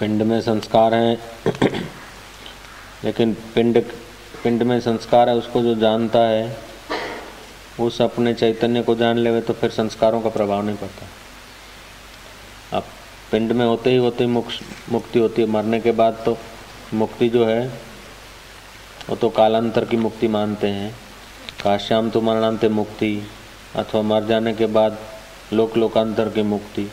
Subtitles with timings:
[0.00, 1.18] पिंड में संस्कार हैं।
[3.04, 3.82] लेकिन पिंड
[4.44, 6.56] पिंड में संस्कार है, उसको जो जानता है
[7.80, 11.06] उस अपने चैतन्य को जान लेवे तो फिर संस्कारों का प्रभाव नहीं पड़ता।
[12.76, 12.84] अब
[13.32, 16.36] पिंड में होते ही होते ही मुक्ति होती है। मरने के बाद तो
[16.94, 17.66] मुक्ति जो है,
[19.10, 20.94] वो तो कालांतर की मुक्ति मानते हैं।
[21.64, 23.22] काश्याम तो मरणांत मुक्ति,
[23.76, 24.98] अथवा मर जाने के बाद
[25.52, 26.90] लोक लोकांतर की मुक्ति।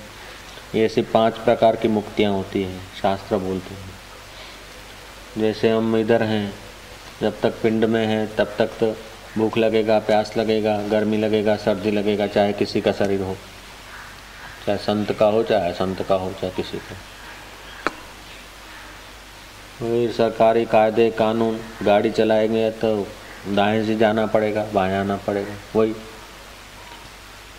[0.76, 3.90] ये ऐसी पाँच प्रकार की मुक्तियाँ होती हैं, शास्त्र बोलते हैं।
[5.38, 6.54] जैसे हम इधर हैं,
[7.22, 8.96] जब तक पिंड में हैं, तब तक तो
[9.38, 13.36] भूख लगेगा, प्यास लगेगा, गर्मी लगेगा, सर्दी लगेगा, चाहे किसी का शरीर हो,
[14.66, 16.96] चाहे संत का हो, चाहे संत का हो, चाहे किसी का।
[19.80, 23.08] फिर सरकारी कायदे, कानून, गाड़ी चलाएँगे तो
[23.56, 25.94] दाएँ से जाना पड़ेगा, बाएँ आना पड़ेगा, वही।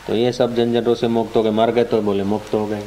[0.06, 2.86] तो ये सब झंझटों से मुक्त हो गए, मर गए तो बोले, मुक्त हो गए।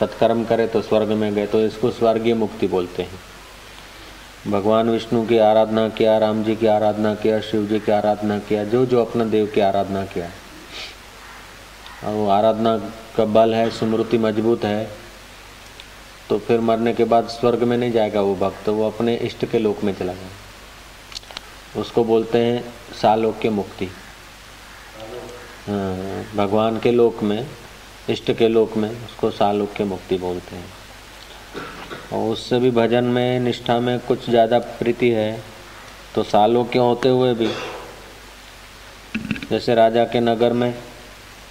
[0.00, 3.20] सत्कर्म करे तो स्वर्ग में गए तो इसको स्वर्गीय मुक्ति बोलते हैं।
[4.48, 8.64] भगवान विष्णु की आराधना किया, राम जी की आराधना किया, शिव जी की आराधना किया,
[8.64, 10.30] जो जो अपना देव की आराधना किया।
[12.04, 12.76] और वो आराधना
[13.16, 14.88] का बल है, स्मृति मज़बूत है
[16.28, 19.58] तो फिर मरने के बाद स्वर्ग में नहीं जाएगा वो भक्त, वो अपने इष्ट के
[19.58, 22.62] लोक में चला जाएगा उसको बोलते हैं
[23.00, 23.88] सालोक्य मुक्ति।
[25.68, 27.46] हाँ भगवान के लोक में
[28.08, 30.74] इष्ट के लोक में उसको सालोक के मुक्ति बोलते हैं।
[32.12, 35.40] और उससे भी भजन में, निष्ठा में कुछ ज़्यादा प्रीति है
[36.14, 37.48] तो सालों के होते हुए भी,
[39.50, 40.74] जैसे राजा के नगर में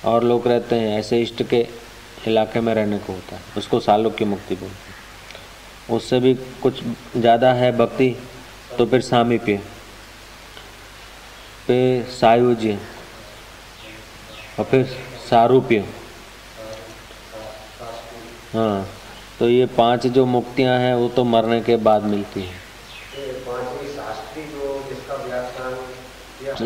[0.06, 1.68] और लोग रहते हैं, ऐसे इष्ट के
[2.28, 6.82] इलाके में रहने को होता है। उसको सालों की मुक्ति बोलते हैं। उससे भी कुछ
[7.18, 8.16] ज़्यादा है भक्ति
[8.78, 9.60] तो फिर सामीप्य
[11.68, 11.78] पे
[12.12, 12.78] सायुज्य
[14.60, 14.84] और फिर
[15.30, 15.86] सारूप्य
[18.56, 18.88] हाँ
[19.40, 22.60] तो ये पाँच जो मुक्तियाँ हैं वो तो मरने के बाद मिलती हैं।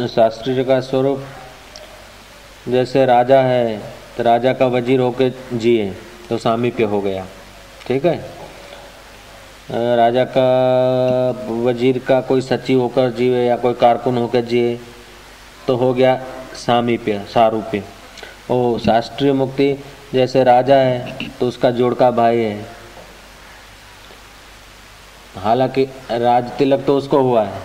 [0.07, 1.23] शास्त्री जी का स्वरूप
[2.69, 3.77] जैसे राजा है
[4.17, 5.89] तो राजा का वज़ीर होके जिए
[6.29, 7.25] तो सामीप्य हो गया।
[7.88, 8.17] ठीक है?
[9.97, 10.50] राजा का
[11.66, 14.79] वज़ीर का कोई सचिव होकर जिए या कोई कारकुन होकर जिए
[15.67, 16.16] तो हो गया
[16.57, 17.83] सामीप्य सारूप्य
[18.51, 19.69] ओ शास्त्रीय मुक्ति
[20.13, 22.65] जैसे राजा है तो उसका जोड़का भाई है।
[25.35, 27.61] हालाँकि राज तिलक तो उसको हुआ है,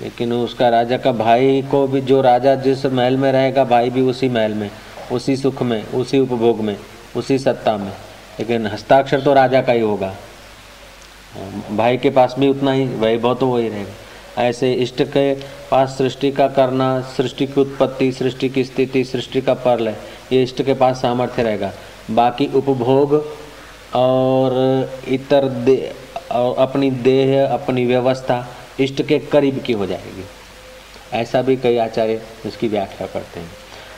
[0.00, 4.00] लेकिन उसका राजा का भाई को भी, जो राजा जिस महल में रहेगा, भाई भी
[4.00, 4.70] उसी महल में,
[5.12, 6.76] उसी सुख में, उसी उपभोग में,
[7.16, 7.92] उसी सत्ता में।
[8.38, 10.14] लेकिन हस्ताक्षर तो राजा का ही होगा।
[11.70, 13.92] भाई के पास भी उतना ही, वैभव तो वही रहेगा।
[14.40, 15.34] ऐसे इष्ट के
[15.70, 19.96] पास सृष्टि का करना, सृष्टि की उत्पत्ति, सृष्टि की स्थिति, सृष्टि का परलय
[20.32, 21.72] ये इष्ट के पास सामर्थ्य रहेगा।
[22.10, 23.36] बाकी उपभोग
[23.94, 24.52] और
[25.08, 25.92] इतर दे,
[26.32, 28.48] और अपनी देह, अपनी व्यवस्था
[28.80, 30.24] इष्ट के करीब की हो जाएगी।
[31.12, 33.48] ऐसा भी कई आचार्य इसकी व्याख्या करते हैं।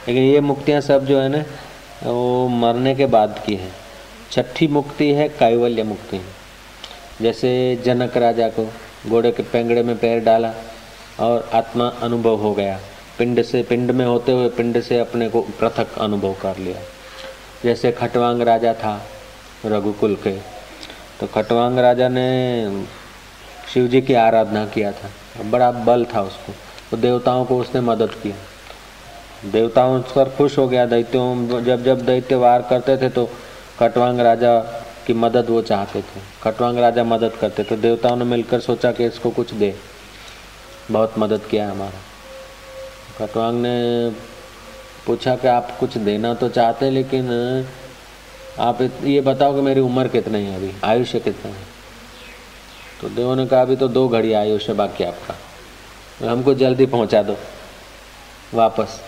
[0.09, 1.45] लेकिन ये मुक्तियाँ सब जो है ना,
[2.11, 3.71] वो मरने के बाद की है।
[4.31, 6.21] छठी मुक्ति है, कैवल्य मुक्ति।
[7.23, 8.73] जैसे जनक राजा को
[9.07, 10.53] घोड़े के पेंगड़े में पैर डाला
[11.21, 12.79] और आत्मा अनुभव हो गया।
[13.19, 16.81] पिंड से, पिंड में होते हुए पिंड से अपने को पृथक अनुभव कर लिया।
[17.65, 19.01] जैसे खटवांग राजा था
[19.67, 20.31] रघुकुल के
[21.21, 22.87] तो खटवांग राजा ने
[23.73, 25.11] शिव जी की आराधना किया था।
[25.43, 26.53] बड़ा बल था उसको
[26.91, 28.37] तो देवताओं को उसने मदद किया
[29.51, 33.29] देवताओं पर खुश हो गया, दैत्यों जब जब दैत्य वार करते थे तो
[33.79, 34.59] खटवांग राजा
[35.07, 39.07] की मदद वो चाहते थे। खटवांग राजा मदद करते तो देवताओं ने मिलकर सोचा कि
[39.07, 39.75] इसको कुछ दे।
[40.91, 42.01] बहुत मदद किया है हमारा।
[43.19, 44.11] खटवांग ने
[45.07, 47.67] पूछा कि आप कुछ देना तो चाहते हैं, लेकिन
[48.59, 50.73] आप ये बताओ कि मेरी उम्र कितनी है अभी?
[50.85, 51.65] आयुष्य कितना है?
[53.01, 55.35] तो देवों ने कहा, अभी तो दो घड़ी आयुष्य बाकी आपका।
[56.21, 57.37] तो हमको जल्दी पहुँचा दो।
[58.55, 59.01] वापस।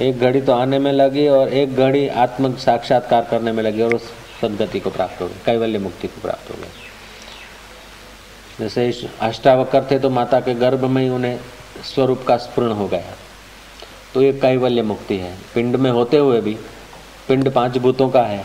[0.00, 3.94] एक घड़ी तो आने में लगी और एक घड़ी आत्म साक्षात्कार करने में लगी और
[3.94, 4.02] उस
[4.40, 6.68] सदगति को प्राप्त हो गई कैवल्य मुक्ति को प्राप्त हो गई
[8.58, 8.92] जैसे
[9.22, 11.38] अष्टावकर थे तो माता के गर्भ में ही उन्हें
[11.84, 13.14] स्वरूप का स्पूर्ण हो गया।
[14.14, 16.54] तो ये कैवल्य मुक्ति है। पिंड में होते हुए भी,
[17.28, 18.44] पिंड पाँच भूतों का है,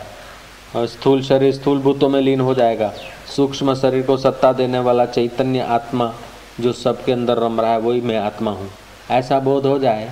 [0.76, 2.92] और स्थूल शरीर स्थूल भूतों में लीन हो जाएगा।
[3.36, 6.12] सूक्ष्म शरीर को सत्ता देने वाला चैतन्य आत्मा
[6.60, 8.70] जो सबके अंदर रम रहा है, वही मैं आत्मा हूँ।
[9.10, 10.10] ऐसा बोध हो जाए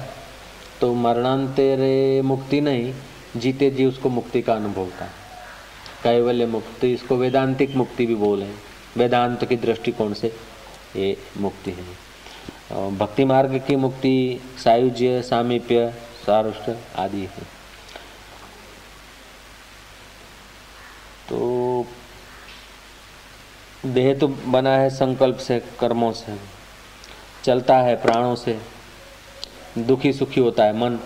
[0.80, 2.94] तो मरणांतरे मुक्ति नहीं,
[3.36, 5.22] जीते जी उसको मुक्ति का अनुभव होता है।
[6.04, 8.46] कैवल्य मुक्ति, इसको वेदांतिक मुक्ति भी बोले
[8.96, 10.34] वेदांत की दृष्टिकोण से
[10.96, 15.88] ये मुक्ति है। भक्ति मार्ग की मुक्ति, सायुज्य, सामीप्य,
[16.26, 17.42] सारुष्ट आदि है।
[21.28, 21.86] तो
[23.86, 26.36] देह तो बना है संकल्प से, कर्मों से,
[27.44, 28.58] चलता है प्राणों से,
[29.78, 30.98] दुखी सुखी होता है मन,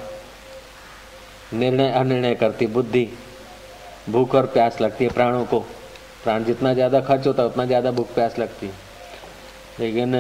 [1.55, 3.09] निर्णय अनिर्णय करती बुद्धि।
[4.09, 5.59] भूख और प्यास लगती है प्राणों को।
[6.25, 8.73] प्राण जितना ज़्यादा खर्च होता है, उतना ज़्यादा भूख प्यास लगती है।
[9.81, 10.15] लेकिन,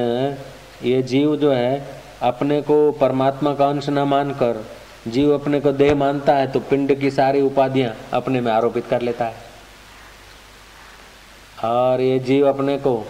[0.82, 1.86] ये जीव जो है,
[2.22, 4.64] अपने को परमात्मा का अंश न मानकर,
[5.08, 9.02] जीव अपने को देह मानता है तो पिंड की सारी उपाधियाँ अपने में आरोपित कर
[9.02, 9.46] लेता है।
[11.64, 13.04] और ये जीव अपने को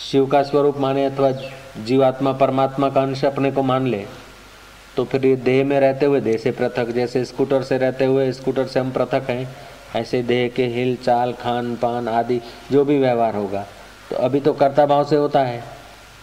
[0.00, 1.30] शिव का स्वरूप माने अथवा
[1.78, 4.04] जीवात्मा, परमात्मा का अंश अपने को मान ले
[4.96, 8.30] तो फिर ये देह में रहते हुए, देह से पृथक, जैसे स्कूटर से रहते हुए,
[8.32, 9.48] स्कूटर से हम पृथक हैं
[9.96, 12.40] ऐसे देह के हिल चाल खान पान आदि
[12.72, 13.66] जो भी व्यवहार होगा।
[14.10, 15.62] तो अभी तो कर्ता भाव से होता है।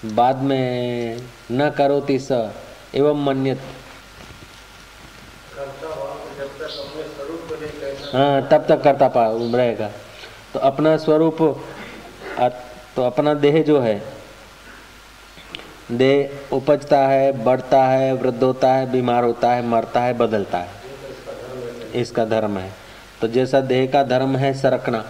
[0.06, 1.20] बाद में
[1.52, 2.32] न करोति स
[2.96, 3.62] एवं मन्यत।
[8.14, 9.26] हाँ तब तक करता पा
[9.56, 9.90] रहेगा।
[10.54, 11.38] तो अपना स्वरूप
[12.96, 14.02] तो अपना देह जो है
[15.92, 22.02] देह उपजता है बढ़ता है वृद्ध होता है बीमार होता है मरता है बदलता है।
[22.02, 22.72] इसका धर्म है।
[23.22, 25.04] तो जैसा देह का धर्म है सरकना,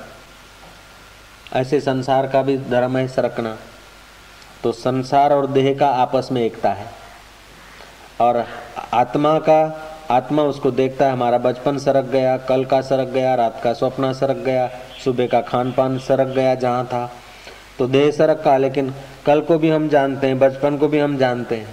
[1.54, 3.58] ऐसे संसार का भी धर्म है सरकना।
[4.64, 6.86] तो संसार और देह का आपस में एकता है।
[8.22, 8.46] और
[8.94, 9.62] आत्मा का,
[10.12, 14.14] आत्मा उसको देखता है, हमारा बचपन सरक गया, कल का सरक गया, रात का स्वप्न
[14.14, 14.70] सरक गया,
[15.04, 17.12] सुबह का खान पान सरक गया, जहाँ था।
[17.80, 18.94] तो देह सरक का लेकिन
[19.26, 21.68] कल को भी हम जानते हैं, बचपन को भी हम जानते हैं।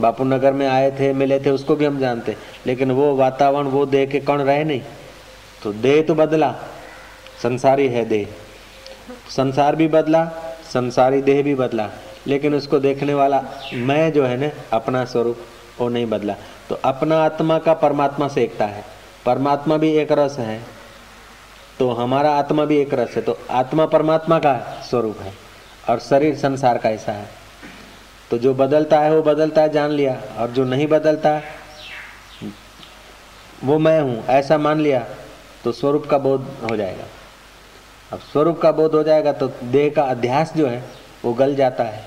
[0.00, 3.66] बापू नगर में आए थे, मिले थे, उसको भी हम जानते हैं। लेकिन वो वातावरण,
[3.66, 4.80] वो देह के कण रहे नहीं।
[5.62, 6.52] तो देह तो बदला,
[7.42, 8.28] संसारी है देह
[9.30, 10.24] संसार भी बदला,
[10.72, 11.88] संसारी देह भी बदला,
[12.26, 13.42] लेकिन उसको देखने वाला
[13.74, 15.38] मैं जो है ना, अपना स्वरूप,
[15.78, 16.34] वो नहीं बदला।
[16.68, 18.84] तो अपना आत्मा का परमात्मा से एकता है।
[19.26, 20.60] परमात्मा भी एक रस है
[21.78, 24.54] तो हमारा आत्मा भी एक रस है तो आत्मा परमात्मा का
[24.90, 25.32] स्वरूप है,
[25.88, 27.28] और शरीर संसार का ऐसा है।
[28.30, 31.40] तो जो बदलता है, वो बदलता है, जान लिया, और जो नहीं बदलता,
[33.64, 35.04] वो मैं हूँ, ऐसा मान लिया
[35.64, 37.04] तो स्वरूप का बोध हो जाएगा।
[38.12, 40.82] अब स्वरूप का बोध हो जाएगा तो देह का अध्यास जो है,
[41.24, 42.04] वो गल जाता है।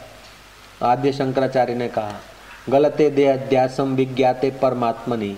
[0.83, 2.19] आद्य शंकराचार्य ने कहा,
[2.69, 5.35] गलते देह अध्यासम विज्ञाते परमात्मनि।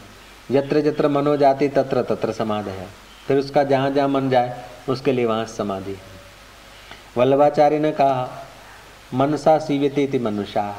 [0.51, 2.87] यत्र यत्र मनो जाति तत्र तत्र समाधि है।
[3.27, 6.15] फिर उसका जहाँ जहाँ मन जाए, उसके लिए वहाँ समाधि है।
[7.17, 8.29] वल्लभाचार्य ने कहा,
[9.13, 10.73] मनसा सीवती मनुष्या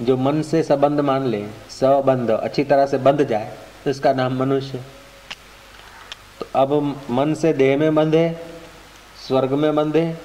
[0.00, 3.52] जो मन से संबंध मान ले सबंध अच्छी तरह से बंध जाए
[3.84, 4.80] तो इसका नाम मनुष्य
[6.42, 8.36] तो अब मन से देह में बंधे,
[9.28, 10.16] स्वर्ग में बंधे,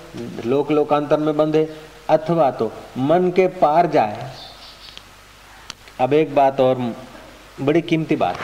[0.45, 1.77] लोक लोकांतर में बंधे,
[2.09, 4.31] अथवा तो मन के पार जाए।
[5.99, 6.95] अब एक बात और
[7.61, 8.37] बड़ी कीमती बात।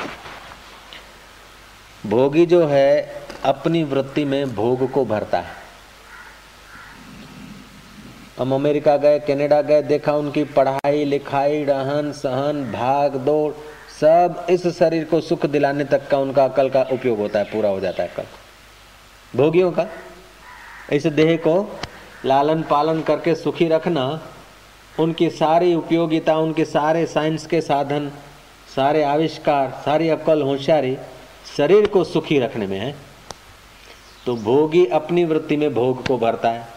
[2.05, 5.55] भोगी जो है, अपनी वृत्ति में भोग को भरता है।
[8.39, 13.53] हम अमेरिका गए, कनाडा गए, देखा उनकी पढ़ाई, लिखाई रहन सहन भाग दौड़
[14.01, 17.69] सब इस शरीर को सुख दिलाने तक का उनका अकल का उपयोग होता है, पूरा
[17.69, 18.23] हो जाता है अकल।
[19.37, 19.85] भोगियों का,
[20.93, 21.79] इस देह को
[22.25, 24.21] लालन पालन करके सुखी रखना,
[24.99, 28.11] उनकी सारी उपयोगिता, उनके सारे साइंस के साधन,
[28.75, 30.97] सारे आविष्कार, सारी अक्ल, होशियारी
[31.57, 32.95] शरीर को सुखी रखने में है।
[34.25, 36.67] तो भोगी अपनी वृत्ति में भोग को भरता है।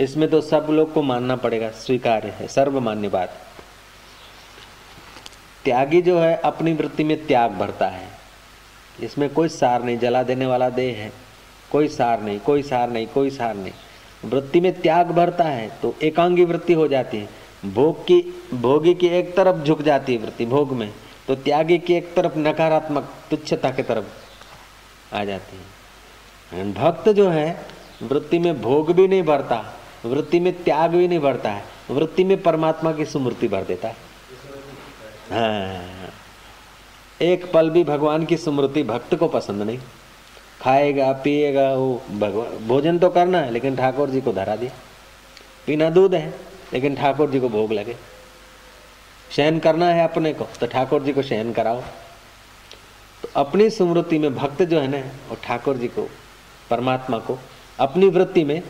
[0.00, 3.30] इसमें तो सब लोग को मानना पड़ेगा, स्वीकार्य है, सर्वमान्य बात।
[5.64, 8.08] त्यागी जो है, अपनी वृत्ति में त्याग भरता है।
[9.02, 11.12] इसमें कोई सार नहीं, जला देने वाला देह है।
[11.72, 13.72] कोई सार नहीं, कोई सार नहीं, कोई सार नहीं।
[14.24, 17.28] वृत्ति में त्याग भरता है तो एकांगी वृत्ति हो जाती है।
[17.64, 18.20] भोग की,
[18.54, 20.92] भोगी की एक तरफ़ झुक जाती है वृत्ति, भोग में।
[21.28, 24.04] तो त्यागी की एक तरफ़ नकारात्मक तुच्छता की तरफ़
[25.14, 27.66] आ जाती है। भक्त जो है,
[28.02, 29.64] वृत्ति में भोग भी नहीं भरता,
[30.04, 33.96] वृत्ति में त्याग भी नहीं भरता है। वृत्ति में परमात्मा की स्मृति भर देता है।
[37.20, 39.78] एक पल भी भगवान की स्मृति भक्त को पसंद नहीं।
[40.60, 44.72] खाएगा, पिएगा, वो भगवान, भोजन तो करना है, लेकिन ठाकुर जी को धरा दिया।
[45.66, 46.34] पीना दूध है,
[46.72, 47.96] लेकिन ठाकुर जी को भोग लगे।
[49.30, 51.80] शयन करना है अपने को तो ठाकुर जी को शयन कराओ।
[53.22, 56.08] तो अपनी स्मृति में भक्त जो है ना, वो ठाकुर जी को,
[56.70, 57.38] परमात्मा को,
[57.78, 58.62] अपनी वृत्ति में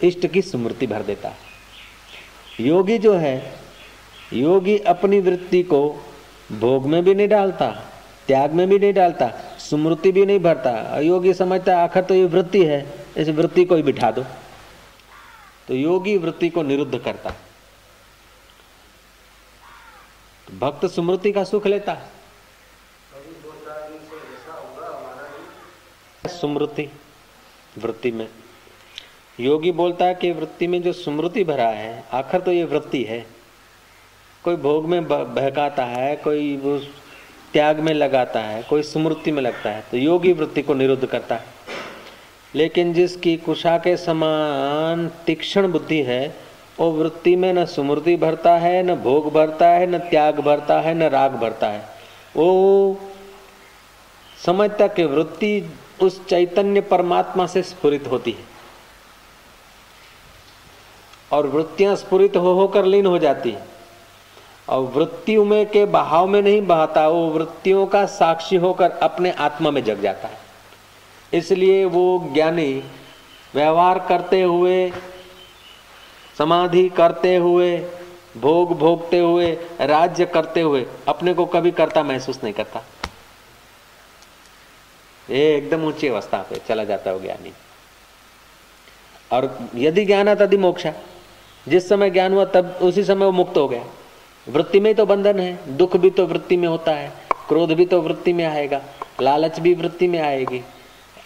[0.00, 1.50] इष्ट की स्मृति भर देता है।
[2.60, 3.61] योगी जो है
[4.32, 6.04] योगी अपनी वृत्ति को
[6.52, 7.70] भोग में भी नहीं डालता,
[8.26, 12.64] त्याग में भी नहीं डालता, स्मृति भी नहीं भरता। योगी समझता आखिर तो ये वृत्ति
[12.64, 14.24] है, इस वृत्ति को ही बिठा दो।
[15.68, 17.30] तो योगी वृत्ति को निरुद्ध करता।
[20.48, 21.96] तो भक्त स्मृति का सुख लेता।
[26.26, 26.88] स्मृति,
[27.78, 28.28] वृत्ति में।
[29.40, 33.41] योगी बोलता है कि वृत्ति में जो स्मृति भरा है, आखिर तो ये वृत्ति है।
[34.44, 36.56] कोई भोग में बहकाता है, कोई
[37.52, 41.34] त्याग में लगाता है, कोई स्मृति में लगता है तो योगी वृत्ति को निरुद्ध करता
[41.34, 41.44] है।
[42.54, 46.34] लेकिन जिसकी कुशा के समान तीक्ष्ण बुद्धि है,
[46.80, 50.94] वो वृत्ति में न स्मृति भरता है, न भोग भरता है, न त्याग भरता है,
[50.94, 51.88] न राग भरता है।
[52.36, 53.00] वो
[54.46, 55.70] समझता कि वृत्ति
[56.02, 58.44] उस चैतन्य परमात्मा से स्फुरित होती है।
[61.32, 63.71] और वृत्तियाँ स्फुरित हो, होकर लीन हो जाती है।
[64.72, 69.70] और वृत्तियों में के बहाव में नहीं बहाता, वो वृत्तियों का साक्षी होकर अपने आत्मा
[69.70, 70.38] में जग जाता है।
[71.32, 72.84] इसलिए वो ज्ञानी
[73.54, 74.92] व्यवहार करते हुए,
[76.38, 77.78] समाधि करते हुए,
[78.36, 82.82] भोग भोगते हुए, राज्य करते हुए अपने को कभी करता महसूस नहीं करता।
[85.30, 87.52] ये एकदम ऊँची अवस्था पे चला जाता है ज्ञानी।
[89.32, 90.92] और यदि ज्ञान आता तभी मोक्षा
[91.68, 93.84] जिस समय ज्ञान हुआ तब उसी समय वो मुक्त हो गया।
[94.46, 97.12] वृत्ति में तो बंधन है, दुख भी तो वृत्ति में होता है,
[97.48, 98.80] क्रोध भी तो वृत्ति में आएगा,
[99.20, 100.62] लालच भी वृत्ति में आएगी,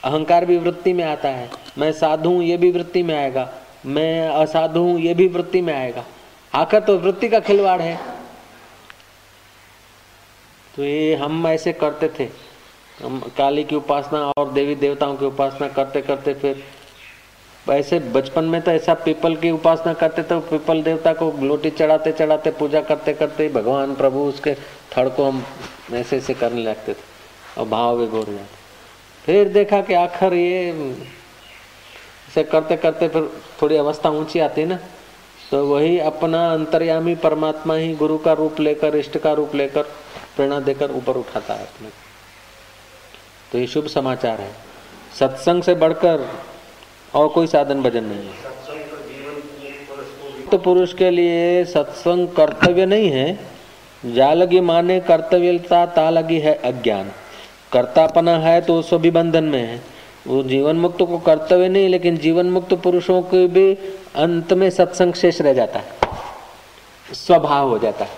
[0.05, 3.49] अहंकार भी वृत्ति में आता है, मैं साधु हूँ, ये भी वृत्ति में आएगा,
[3.87, 6.05] मैं असाधु हूँ, ये भी वृत्ति में आएगा।
[6.53, 7.97] आखिर तो वृत्ति का खिलवाड़ है।
[10.75, 12.29] तो ये हम ऐसे करते थे,
[12.99, 16.63] हम काली की उपासना और देवी देवताओं की उपासना करते करते फिर
[17.73, 22.13] ऐसे बचपन में तो ऐसा पीपल की उपासना करते तो पीपल देवता को लोटी चढ़ाते
[22.13, 24.55] चढ़ाते, पूजा करते करते भगवान प्रभु उसके
[24.93, 25.45] थड़ को हम
[25.93, 28.65] ऐसे ऐसे करने लगते थे और भाव भी घोर जाते
[29.25, 30.71] फिर देखा कि आखिर ये
[32.29, 33.31] ऐसे करते करते फिर
[33.63, 34.79] थोड़ी अवस्था ऊँची आती ना
[35.51, 39.83] तो वही अपना अंतर्यामी परमात्मा ही गुरु का रूप लेकर, इष्ट का रूप लेकर,
[40.37, 41.89] प्रेरणा देकर ऊपर उठाता है अपने
[43.53, 44.51] तो ये शुभ समाचार है।
[45.19, 46.29] सत्संग से बढ़कर
[47.17, 48.47] और कोई साधन भजन नहीं है।
[50.51, 53.39] तो पुरुष के लिए सत्संग कर्तव्य नहीं है।
[54.07, 57.13] जा लगी माने कर्तव्यता ता लगी है अज्ञान।
[57.73, 59.83] कर्तापना है तो सो भी बंधन में है।
[60.27, 63.75] वो जीवन मुक्त को कर्तव्य नहीं, लेकिन जीवन मुक्त पुरुषों के भी
[64.17, 65.87] अंत में सत्संग शेष रह जाता है।
[67.13, 68.11] स्वभाव हो जाता है।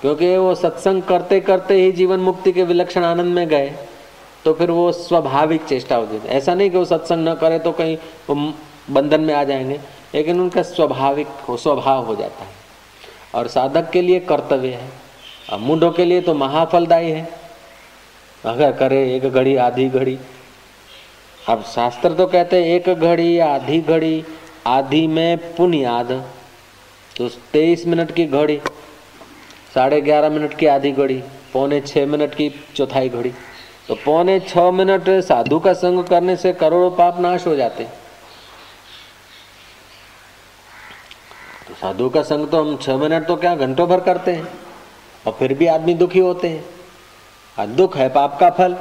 [0.00, 3.72] क्योंकि वो सत्संग करते करते ही जीवन मुक्ति के विलक्षण आनंद में गए।
[4.44, 7.72] तो फिर वो स्वाभाविक चेष्टा होती है। ऐसा नहीं कि वो सत्संग न करे तो
[7.72, 7.96] कहीं
[8.30, 8.54] वो
[8.90, 9.80] बंधन में आ जाएँगे,
[10.14, 12.56] लेकिन उनका स्वाभाविक हो, स्वभाव हो जाता है।
[13.34, 14.88] और साधक के लिए कर्तव्य है,
[15.52, 17.28] और मुंडों के लिए तो महाफलदायी है।
[18.44, 20.18] अगर करे एक घड़ी, आधी घड़ी।
[21.48, 24.24] अब शास्त्र तो कहते हैं, एक घड़ी, आधी घड़ी,
[24.66, 26.12] आधी में पुनियाद।
[27.16, 28.60] तो तेईस मिनट की घड़ी,
[29.74, 33.32] साढ़े ग्यारह मिनट की आधी घड़ी, पौने छः मिनट की चौथाई घड़ी।
[33.88, 37.84] तो पौने छ मिनट साधु का संग करने से करोड़ों पाप नाश हो जाते।
[41.68, 44.48] तो साधु का संग तो हम छह मिनट तो क्या घंटों भर करते हैं,
[45.24, 46.64] और फिर भी आदमी दुखी होते हैं।
[47.56, 48.74] और दुख है पाप का फल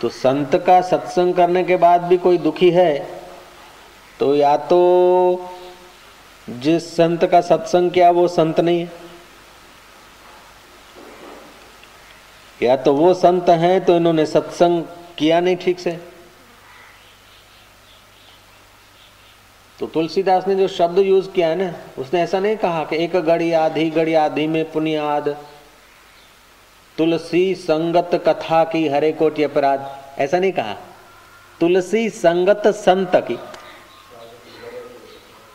[0.00, 2.92] तो संत का सत्संग करने के बाद भी कोई दुखी है
[4.20, 4.80] तो या तो
[6.48, 9.03] जिस संत का सत्संग किया वो संत नहीं है।
[12.64, 14.82] या तो वो संत हैं तो इन्होंने सत्संग
[15.18, 15.98] किया नहीं ठीक से?
[19.78, 23.16] तो तुलसीदास ने जो शब्द यूज़ किया है ना, उसने ऐसा नहीं कहा कि एक
[23.16, 25.28] घड़ी आधी घड़ी आधी में पुनियाद,
[26.98, 29.86] तुलसी संगत कथा की हरे कोटि अपराध।
[30.18, 30.76] ऐसा नहीं कहा।
[31.60, 33.38] तुलसी संगत संत की।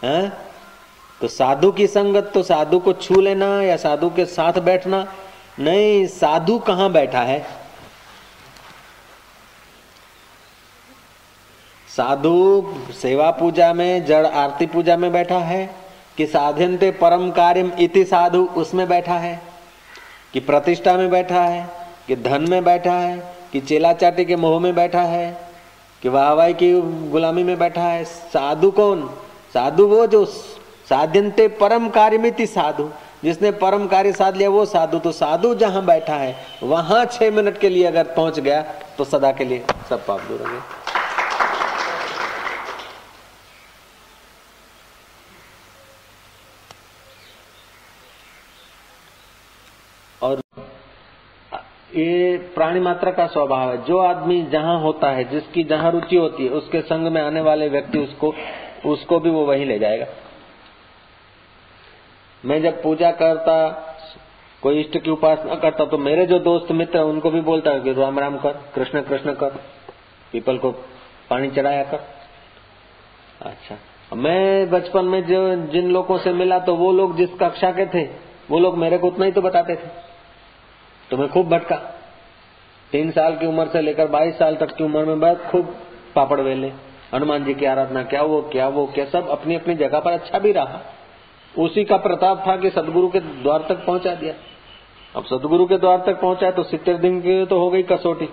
[0.04, 0.32] है?
[1.22, 5.01] तो साधु की संगत तो साधु को छू लेना या साधु के साथ बैठना
[5.60, 7.48] नहीं, साधु कहाँ बैठा है?
[11.98, 12.66] साधु
[13.01, 15.75] सेवा पूजा में, जड़ आरती पूजा में बैठा है?
[16.18, 19.42] कि साधनते परम कार्य इति साधु उसमें बैठा है?
[20.34, 21.70] कि प्रतिष्ठा में बैठा है?
[22.08, 23.36] कि धन में बैठा है?
[23.54, 25.51] कि चेला चाटी के मोह में बैठा है?
[26.01, 28.04] कि वाहवाई की गुलामी में बैठा है?
[28.06, 29.18] साधु कौन?
[29.54, 30.25] साधु वो जो
[30.89, 32.89] साधनते परम कार्य साधु।
[33.24, 37.58] जिसने परम कार्य साध लिया, वो साधु। तो साधु जहाँ बैठा है, वहाँ छह मिनट
[37.58, 38.62] के लिए अगर पहुँच गया
[38.98, 40.60] तो सदा के लिए सब पाप दूर होंगे
[50.22, 50.42] और
[51.96, 56.44] ये प्राणी मात्रा का स्वभाव है। जो आदमी जहाँ होता है, जिसकी जहाँ रुचि होती
[56.44, 58.34] है, उसके संग में आने वाले व्यक्ति उसको
[58.86, 60.06] उसको भी वो वही ले जाएगा।
[62.43, 63.67] मैं जब पूजा करता,
[64.63, 68.19] कोई इष्ट की उपासना करता तो मेरे जो दोस्त मित्र उनको भी बोलता कि राम
[68.19, 69.50] राम कर, कृष्ण कृष्ण कर,
[70.31, 70.72] पीपल को
[71.29, 72.00] पानी चढ़ाया कर।
[73.41, 73.77] अच्छा।
[74.15, 78.03] मैं बचपन में जो, जिन लोगों से मिला तो वो लोग जिस कक्षा के थे,
[78.50, 79.88] वो लोग मेरे को उतना ही तो बताते थे।
[81.10, 81.75] तो मैं खूब भटका।
[82.91, 85.75] तीन साल की उम्र से लेकर बाईस साल तक की उम्र में बहुत खूब
[86.15, 86.72] पापड़ वेले,
[87.13, 90.39] हनुमान जी की आराधना, क्या वो क्या वो, क्या सब अपनी अपनी जगह पर अच्छा
[90.39, 90.81] भी रहा।
[91.56, 94.34] उसी का प्रताप था कि सदगुरु के द्वार तक पहुँचा दिया।
[95.15, 98.25] अब सदगुरु के द्वार तक पहुँचा तो सितर दिन की तो हो गई कसौटी।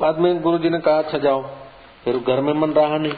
[0.00, 1.42] बाद में गुरु जी ने कहा अच्छा जाओ।
[2.04, 3.12] फिर घर में मन रहा नहीं।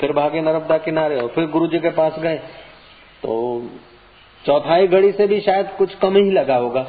[0.00, 2.36] फिर भागे नर्मदा किनारे और फिर गुरु जी के पास गए।
[3.22, 3.34] तो
[4.44, 6.86] चौथाई घड़ी से भी शायद कुछ कम ही लगा होगा।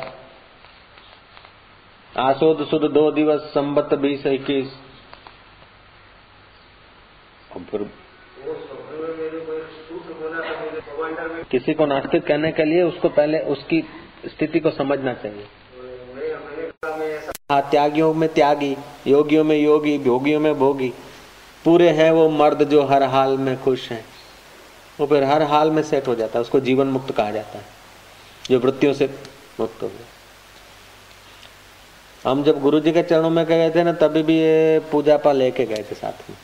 [2.14, 4.74] आसोद सुद दो दिवस संबत बीस इक्कीस।
[7.56, 7.90] और फिर
[11.52, 13.82] किसी को नास्तिक कहने के लिए उसको पहले उसकी
[14.26, 15.46] स्थिति को समझना चाहिए।
[17.52, 18.78] हाँ त्यागियों में त्यागी,
[19.08, 20.94] योगियों में योगी, भोगियों में भोगी।
[21.66, 24.06] पूरे हैं वो मर्द जो हर हाल में खुश हैं।
[25.00, 27.66] वो फिर हर हाल में सेट हो जाता है, उसको जीवन मुक्त कहा जाता है।
[28.50, 29.10] जो वृत्तियों से
[29.60, 30.06] मुक्त हो गया।
[32.32, 35.32] हम जब गुरु जी के चरणों में गए थे ना, तभी भी ये पूजा पा
[35.32, 36.38] लेके गए थे साथ में।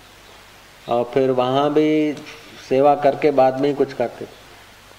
[0.89, 2.15] और फिर वहाँ भी
[2.69, 4.25] सेवा करके बाद में ही कुछ करते।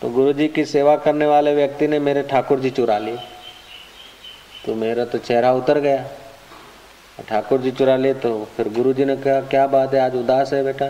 [0.03, 3.17] तो गुरु जी की सेवा करने वाले व्यक्ति ने मेरे ठाकुर जी चुरा लिए।
[4.67, 6.05] तो मेरा तो चेहरा उतर गया।
[7.29, 10.53] ठाकुर जी चुरा लिए तो फिर गुरु जी ने कहा, क्या बात है, आज उदास
[10.53, 10.89] है बेटा?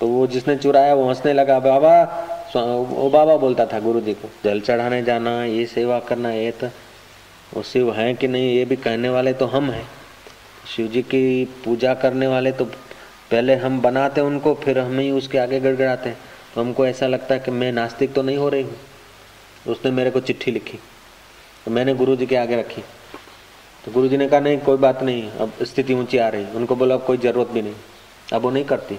[0.00, 2.02] तो वो जिसने चुराया वो हंसने लगा, बाबा
[2.54, 6.66] वो बाबा बोलता था गुरु जी को, जल चढ़ाने जाना, ये सेवा करना, ये तो
[7.52, 9.86] वो शिव हैं कि नहीं, ये भी कहने वाले तो हम हैं।
[10.66, 12.64] शिव जी की पूजा करने वाले तो
[13.32, 16.18] पहले हम बनाते उनको, फिर हम ही उसके आगे गड़गड़ाते हैं।
[16.54, 18.76] तो हमको ऐसा लगता है कि मैं नास्तिक तो नहीं हो रही हूँ।
[19.66, 20.78] उसने मेरे को चिट्ठी लिखी
[21.66, 22.82] तो मैंने गुरु जी के आगे रखी।
[23.84, 26.76] तो गुरु जी ने कहा, नहीं, कोई बात नहीं, अब स्थिति ऊँची आ रही उनको
[26.76, 27.74] बोला, अब कोई ज़रूरत भी नहीं,
[28.32, 28.98] अब वो नहीं करती।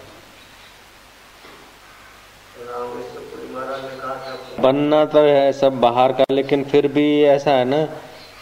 [4.62, 7.84] बनना तो है सब बाहर का, लेकिन फिर भी ऐसा है ना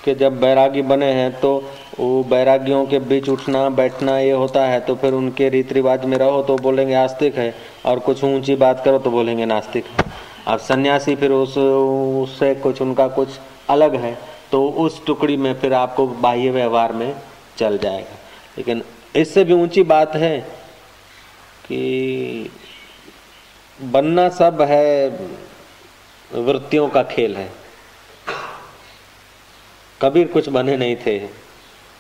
[0.06, 1.52] कि जब बैरागी बने हैं तो
[2.00, 6.18] वो बैरागियों के बीच उठना, बैठना ये होता है तो फिर उनके रीति रिवाज में
[6.18, 7.54] रहो तो बोलेंगे आस्तिक है,
[7.86, 10.06] और कुछ ऊँची बात करो तो बोलेंगे नास्तिक है।
[10.48, 13.30] और सन्यासी फिर उस, उससे कुछ, उनका कुछ
[13.70, 14.18] अलग है
[14.52, 17.14] तो उस टुकड़ी में फिर आपको बाह्य व्यवहार में
[17.58, 18.18] चल जाएगा।
[18.58, 18.82] लेकिन
[19.16, 20.40] इससे भी ऊँची बात है
[21.66, 22.52] कि
[23.80, 25.10] बनना सब है,
[26.32, 27.50] वृत्तियों का खेल है।
[30.02, 31.20] कबीर कुछ बने नहीं थे।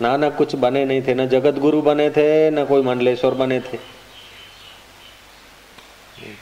[0.02, 3.78] नानक कुछ बने नहीं थे, ना जगत गुरु बने थे, न कोई मंडलेश्वर बने थे।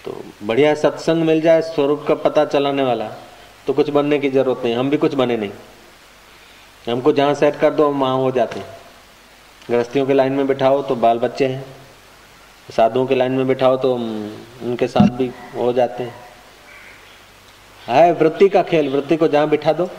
[0.05, 3.09] तो बढ़िया सत्संग मिल जाए, स्वरूप का पता चलाने वाला
[3.67, 5.51] तो कुछ बनने की ज़रूरत नहीं, हम भी कुछ बने नहीं।
[6.85, 8.77] हमको जहाँ सेट कर दो, हम वहाँ हो जाते हैं।
[9.69, 11.65] गृहस्थियों के लाइन में बिठाओ तो बाल बच्चे हैं।
[12.69, 16.15] साधुओं के लाइन में बिठाओ तो उनके साथ भी हो जाते हैं।
[17.81, 19.89] है, वृत्ति का खेल, वृत्ति को जहाँ बिठा दो,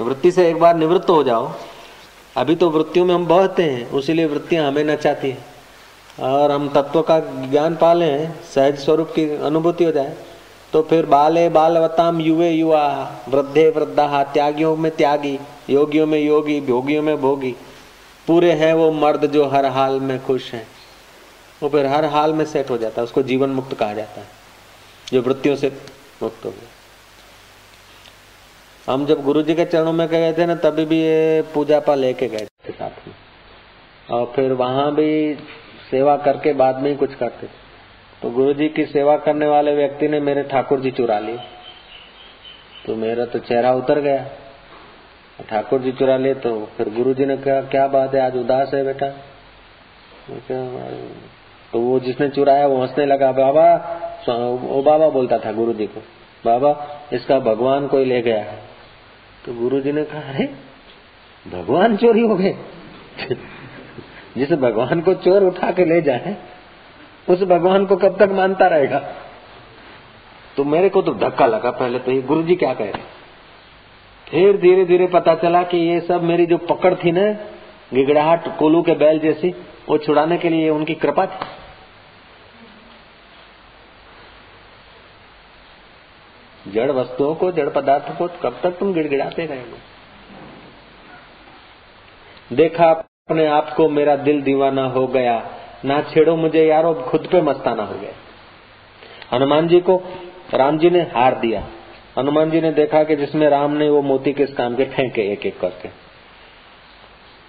[0.00, 1.52] वृत्ति से एक बार निवृत्त हो जाओ।
[2.36, 5.44] अभी तो वृत्तियों में हम बहते हैं, उसीलिए वृत्तियाँ हमें नचाती हैं।
[6.22, 7.18] और हम तत्व का
[7.50, 10.16] ज्ञान पाले हैं, सहज स्वरूप की अनुभूति हो जाए
[10.72, 12.86] तो फिर बाले बालवताम युवे युवा,
[13.28, 15.38] वृद्धे वृद्धा, त्यागियों में त्यागी,
[15.70, 17.54] योगियों में योगी, भोगियों में भोगी।
[18.26, 20.66] पूरे हैं वो मर्द जो हर हाल में खुश हैं।
[21.62, 24.26] वो फिर हर हाल में सेट हो जाता है, उसको जीवन मुक्त कहा जाता है,
[25.12, 25.72] जो वृत्तियों से
[26.22, 26.68] मुक्त हो गया।
[28.88, 31.94] हम जब गुरु जी के चरणों में गए थे ना, तभी भी ये पूजा पा
[31.94, 33.14] लेके गए थे साथ में।
[34.10, 35.34] और फिर वहाँ भी
[35.90, 37.58] सेवा करके बाद में ही कुछ करते थे।
[38.22, 41.38] तो गुरु जी की सेवा करने वाले व्यक्ति ने मेरे ठाकुर जी चुरा लिए।
[42.86, 44.24] तो मेरा तो चेहरा उतर गया।
[45.50, 48.74] ठाकुर जी चुरा लिए तो फिर गुरु जी ने कहा, क्या बात है, आज उदास
[48.74, 49.08] है बेटा।
[51.72, 53.66] तो वो जिसने चुराया, वो हंसने लगा, बाबा
[54.28, 56.00] वो बाबा बोलता था गुरु जी को,
[56.44, 56.70] बाबा,
[57.12, 58.69] इसका भगवान कोई ले गया है।
[59.46, 60.44] तो गुरु जी ने कहा, अरे,
[61.52, 62.56] भगवान चोरी हो गए।
[64.36, 66.36] जिस भगवान को चोर उठा के ले जाए,
[67.28, 68.98] उस भगवान को कब तक मानता रहेगा?
[70.56, 73.20] तो मेरे को तो धक्का लगा पहले तो ये गुरु जी क्या कह रहे
[74.28, 77.32] फिर धीरे धीरे पता चला कि ये सब मेरी जो पकड़ थी ना,
[77.94, 79.54] गिगड़ाहट, कोलू के बैल जैसी,
[79.88, 81.59] वो छुड़ाने के लिए उनकी कृपा थी।
[86.68, 89.90] जड़ वस्तुओं को, जड़ पदार्थों को कब तक तुम गिड़गिड़ाते रहेंगे?
[92.56, 95.50] देखा अपने आप को मेरा दिल दीवाना हो गया,
[95.84, 98.12] ना छेड़ो मुझे यारो, खुद पे मस्ताना हो गया।
[99.36, 100.02] हनुमान जी को
[100.54, 101.66] राम जी ने हार दिया।
[102.18, 105.46] हनुमान जी ने देखा कि जिसमें राम ने, वो मोती किस काम के फेंके एक
[105.46, 105.88] एक करके।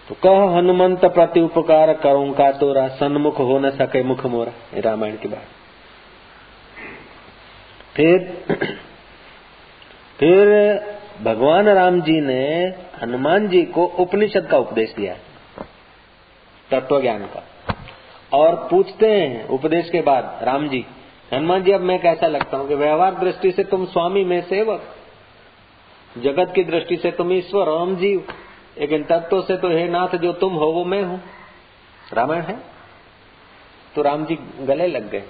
[0.08, 5.16] तो कह हनुमंत, प्रति उपकार करूँ का तोरा, सन्मुख हो न सके मुख मोरा। रामायण
[5.16, 5.44] की बात।
[7.96, 8.44] फिर
[10.22, 10.48] फिर
[11.22, 12.44] भगवान राम जी ने
[13.02, 15.16] हनुमान जी को उपनिषद का उपदेश दिया
[16.70, 17.44] तत्व ज्ञान का।
[18.34, 20.86] और पूछते हैं उपदेश के बाद, राम जी,
[21.34, 24.84] हनुमान जी, अब मैं कैसा लगता हूँ कि व्यवहार दृष्टि से तुम स्वामी में सेवक,
[26.18, 28.16] जगत की दृष्टि से तुम ईश्वर राम जी,
[28.80, 31.22] लेकिन तत्व से तो हे नाथ, जो तुम हो, वो मैं हूँ।
[32.14, 32.58] रामायण है?
[33.96, 35.24] तो राम जी गले लग गए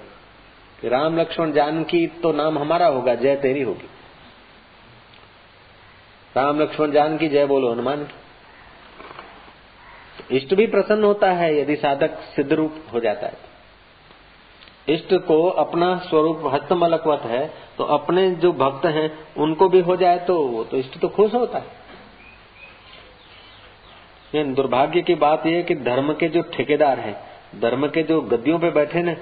[0.82, 3.90] कि राम लक्ष्मण जानकी तो नाम हमारा होगा, जय तेरी होगी।
[6.36, 8.20] राम लक्ष्मण जान की जय बोलो, हनुमान की।
[10.32, 13.34] इष्ट भी प्रसन्न होता है यदि साधक सिद्ध रूप हो जाता है।
[14.90, 20.20] इष्ट को अपना स्वरूप हस्तमलकवत है तो अपने जो भक्त हैं, उनको भी हो जाए
[20.20, 21.80] तो वो तो इष्ट तो खुश होता है।
[24.54, 27.16] दुर्भाग्य की बात यह कि धर्म के जो ठेकेदार हैं,
[27.62, 29.18] धर्म के जो गद्दियों पे बैठे न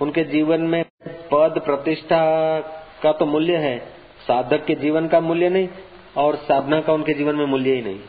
[0.00, 0.84] उनके जीवन में
[1.32, 2.60] पद प्रतिष्ठा
[3.02, 3.78] का तो मूल्य है,
[4.22, 5.68] साधक के जीवन का मूल्य नहीं
[6.16, 8.00] और साधना का उनके जीवन में मूल्य ही नहीं।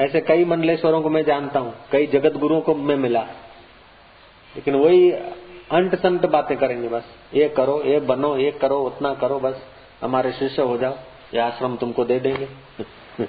[0.00, 3.22] ऐसे कई मंडलेश्वरों को मैं जानता हूँ, कई जगत गुरुओं को मैं मिला।
[4.56, 5.12] लेकिन वही
[5.70, 9.62] अंट संत बातें करेंगे बस। ये करो, ये बनो, ये करो, उतना करो, बस।
[10.02, 10.94] हमारे शिष्य हो जाओ,
[11.34, 12.48] ये आश्रम तुमको दे देंगे।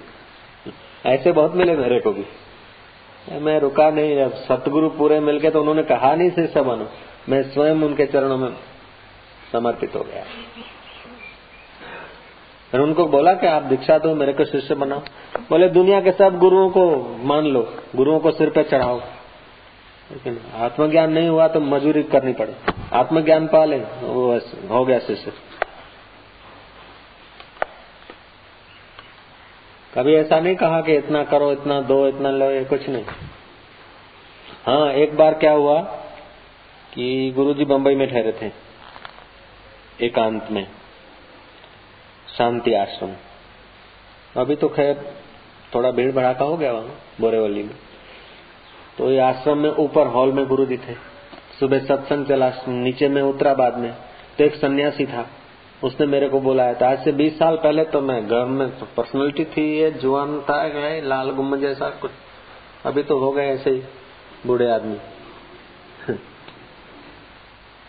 [1.06, 2.26] ऐसे बहुत मिले मेरे को भी।
[3.32, 6.90] मैं रुका नहीं, अब सतगुरु पूरे मिल गए तो उन्होंने कहा नहीं, शिष्य बनो।
[7.30, 8.58] मैं स्वयं उनके चरणों में
[9.52, 10.26] समर्पित हो गया।
[12.74, 15.00] फिर उनको बोला कि आप दीक्षा दो, मेरे को शिष्य बनाओ।
[15.50, 16.86] बोले, दुनिया के सब गुरुओं को
[17.24, 17.62] मान लो,
[17.96, 19.00] गुरुओं को सिर पे चढ़ाओ।
[20.12, 22.56] लेकिन आत्मज्ञान नहीं हुआ तो मजूरी करनी पड़े।
[22.94, 25.34] आत्मज्ञान पा ले वो हो गया शिष्य।
[29.94, 33.06] कभी ऐसा नहीं कहा कि इतना करो, इतना दो, इतना लो, ये कुछ नहीं।
[34.66, 35.82] हाँ एक बार क्या हुआ
[36.94, 38.52] कि गुरुजी बंबई में ठहरे थे,
[40.06, 40.68] एकांत में।
[42.38, 43.10] शांति आश्रम।
[44.42, 45.16] अभी तो खैर
[45.76, 47.76] थोड़ा भीड़ भड़ाका हो गया वहाँ, बोरेवली में।
[48.98, 50.94] तो ये आश्रम में ऊपर हॉल में गुरु जी थे।
[51.60, 53.94] सुबह सत्संग चला, नीचे में उतरा बाद में।
[54.38, 55.28] तो एक सन्यासी था।
[55.84, 58.88] उसने मेरे को बुलाया था। आज से 20 साल पहले तो मैं घर में तो
[58.98, 60.68] पर्सनैलिटी थी ये, जुआन था
[61.00, 62.12] लाल गुम्म जैसा कुछ।
[62.86, 63.84] अभी तो हो गए ऐसे ही,
[64.48, 64.98] बूढ़े आदमी।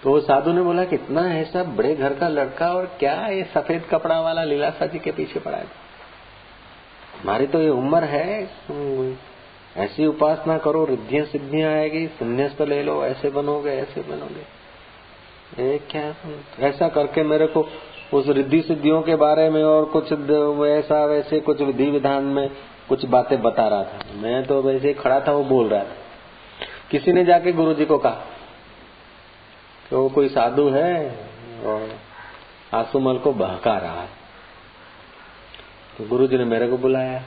[0.05, 3.85] तो वो साधु ने बोला कितना ऐसा बड़े घर का लड़का और क्या ये सफ़ेद
[3.91, 5.67] कपड़ा वाला लीलासा जी के पीछे पड़ा है?
[7.23, 8.43] हमारी तो ये उम्र है
[9.77, 16.15] ऐसी उपासना करो, रिद्धियाँ सिद्धियाँ आएगी, संन्यास तो ले लो, ऐसे बनोगे ऐसे बनोगे। क्या
[16.69, 17.67] ऐसा करके मेरे को
[18.15, 22.49] उस रिद्धि सिद्धियों के बारे में और कुछ वैसा वैसे कुछ विधि विधान में
[22.89, 25.97] कुछ बातें बता रहा था। मैं तो वैसे ही खड़ा था, वो बोल रहा था।
[26.91, 28.25] किसी ने जाके गुरु जी को कहा
[29.95, 31.11] तो कोई साधु है
[31.65, 31.89] और
[32.75, 34.09] आसुमल को बहका रहा है।
[35.99, 37.19] तो गुरु जी ने मेरे को बुलाया।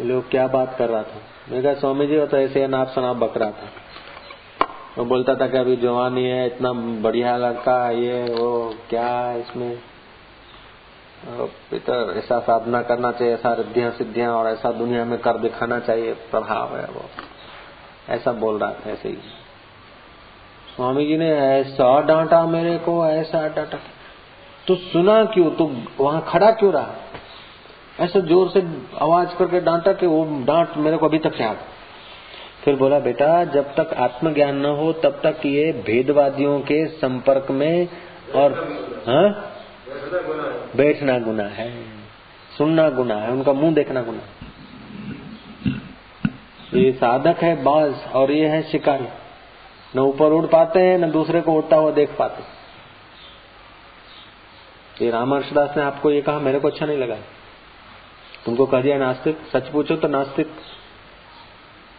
[0.00, 1.16] बोले क्या बात कर रहा था?
[1.52, 3.68] मैं कहा, स्वामी जी, वो तो ऐसे नाप शनाप बक रहा था।
[4.98, 9.78] वो बोलता था कि अभी जवानी है, इतना बढ़िया लड़का ये, वो, क्या इसमें?
[11.70, 16.12] पितर ऐसा साधना करना चाहिए, ऐसा रिद्धियाँ सिद्धियाँ और ऐसा दुनिया में कर दिखाना चाहिए,
[16.12, 17.04] प्रभाव है वो।
[18.08, 19.18] ऐसा बोल रहा था, ऐसे ही।
[20.76, 23.78] स्वामी जी ने ऐसा डांटा मेरे को, ऐसा डांटा।
[24.66, 25.50] तो सुना क्यों?
[25.50, 26.94] तू वहाँ खड़ा क्यों रहा?
[28.00, 28.62] ऐसा ज़ोर से
[29.02, 31.56] आवाज़ करके डांटा कि वो डांट मेरे को अभी तक याद।
[32.64, 37.88] फिर बोला, बेटा, जब तक आत्मज्ञान न हो, तब तक ये भेदवादियों के संपर्क में
[38.34, 38.52] और
[39.06, 39.52] हाँ?
[40.76, 41.82] बैठना गुना है,
[42.58, 44.20] सुनना गुना है, उनका मुँह देखना गुना
[46.74, 49.25] ये साधक है बाज और ये है शिकारी।
[49.96, 52.56] न ऊपर उड़ पाते हैं न दूसरे को उड़ता हुआ देख पाते
[55.04, 57.16] ये रामहर्षदास ने आपको ये कहा मेरे को अच्छा नहीं लगा।
[58.44, 60.50] तुमको कह दिया नास्तिक सच पूछो तो नास्तिक।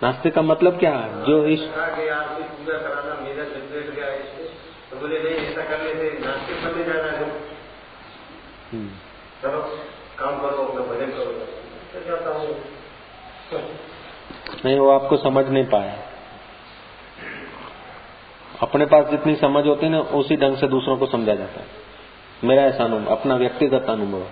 [0.04, 1.26] नास्तिक का मतलब क्या है?
[1.26, 1.60] जो इस
[8.71, 8.89] हम्म।
[10.19, 11.47] काम करो भजन करो।
[14.65, 16.16] नहीं वो आपको समझ नहीं पाया।
[18.61, 21.67] अपने पास जितनी समझ होती है ना उसी ढंग से दूसरों को समझा जाता है।
[22.43, 24.23] मेरा ऐसा अनुभव अपना व्यक्तिगत अनुभव।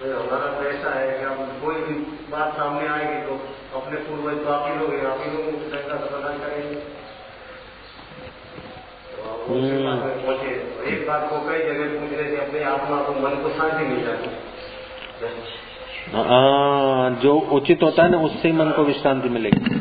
[0.00, 1.94] तो हमारा तो ऐसा है कि हम कोई भी
[2.30, 3.32] बात सामने आएगी तो
[3.78, 6.80] अपने पूर्वज तो आप ही लोग आप ही लोग का समाधान करेंगे।
[9.42, 9.52] तो
[10.86, 14.00] एक बात को कई जगह पूछ रहे थे अपने आत्मा को मन को शांति मिल
[14.04, 14.26] जाती
[16.12, 19.80] हाँ, जो उचित होता है ना उससे ही मन को विश्रांति मिलेगी।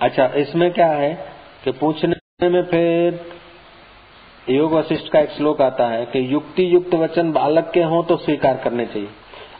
[0.00, 1.12] अच्छा इसमें क्या है
[1.64, 3.18] कि पूछने में फिर
[4.46, 8.16] योग वशिष्ठ का एक श्लोक आता है कि युक्ति युक्त वचन बालक के हो तो
[8.16, 9.08] स्वीकार करने चाहिए।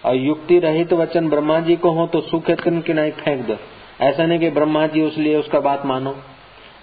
[0.04, 3.56] और युक्ति रहित वचन ब्रह्मा जी को हो तो सूखे तिन किनाई फेंक दो।
[4.00, 6.14] ऐसा नहीं कि ब्रह्मा जी उसलिए उसका बात मानो।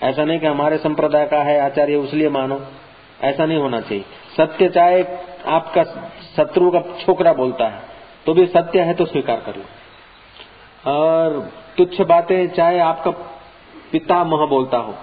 [0.04, 2.60] ऐसा नहीं कि हमारे संप्रदाय का है, आचार्य उसलिए मानो।
[3.24, 4.04] ऐसा नहीं होना चाहिए।
[4.38, 5.04] सत्य चाहे
[5.50, 5.84] आपका
[6.36, 7.82] शत्रु का छोकरा बोलता है
[8.26, 11.40] तो भी सत्य है तो स्वीकार कर लो और
[11.78, 13.12] तुच्छ बातें चाहे आपका
[13.92, 14.96] पिता मह बोलता हो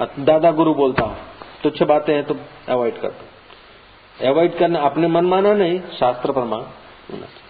[0.00, 1.14] दादा गुरु बोलता हो
[1.62, 2.34] तुच्छ बातें हैं तो
[2.68, 6.60] अवॉइड कर दो। अवॉइड करना अपने मन माना नहीं शास्त्र प्रमाण
[7.10, 7.46] होना चाहिए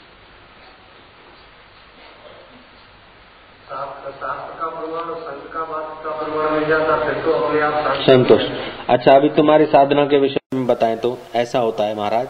[8.06, 8.42] संतोष।
[8.88, 12.28] अच्छा अभी तुम्हारी साधना के विषय में बताएँ तो ऐसा होता है महाराज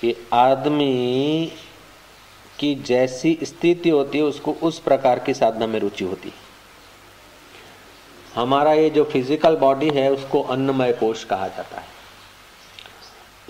[0.00, 1.52] कि आदमी
[2.58, 6.43] की जैसी स्थिति होती है उसको उस प्रकार की साधना में रुचि होती है।
[8.34, 11.92] हमारा ये जो फ़िज़िकल बॉडी है, उसको अन्नमय कोष कहा जाता है।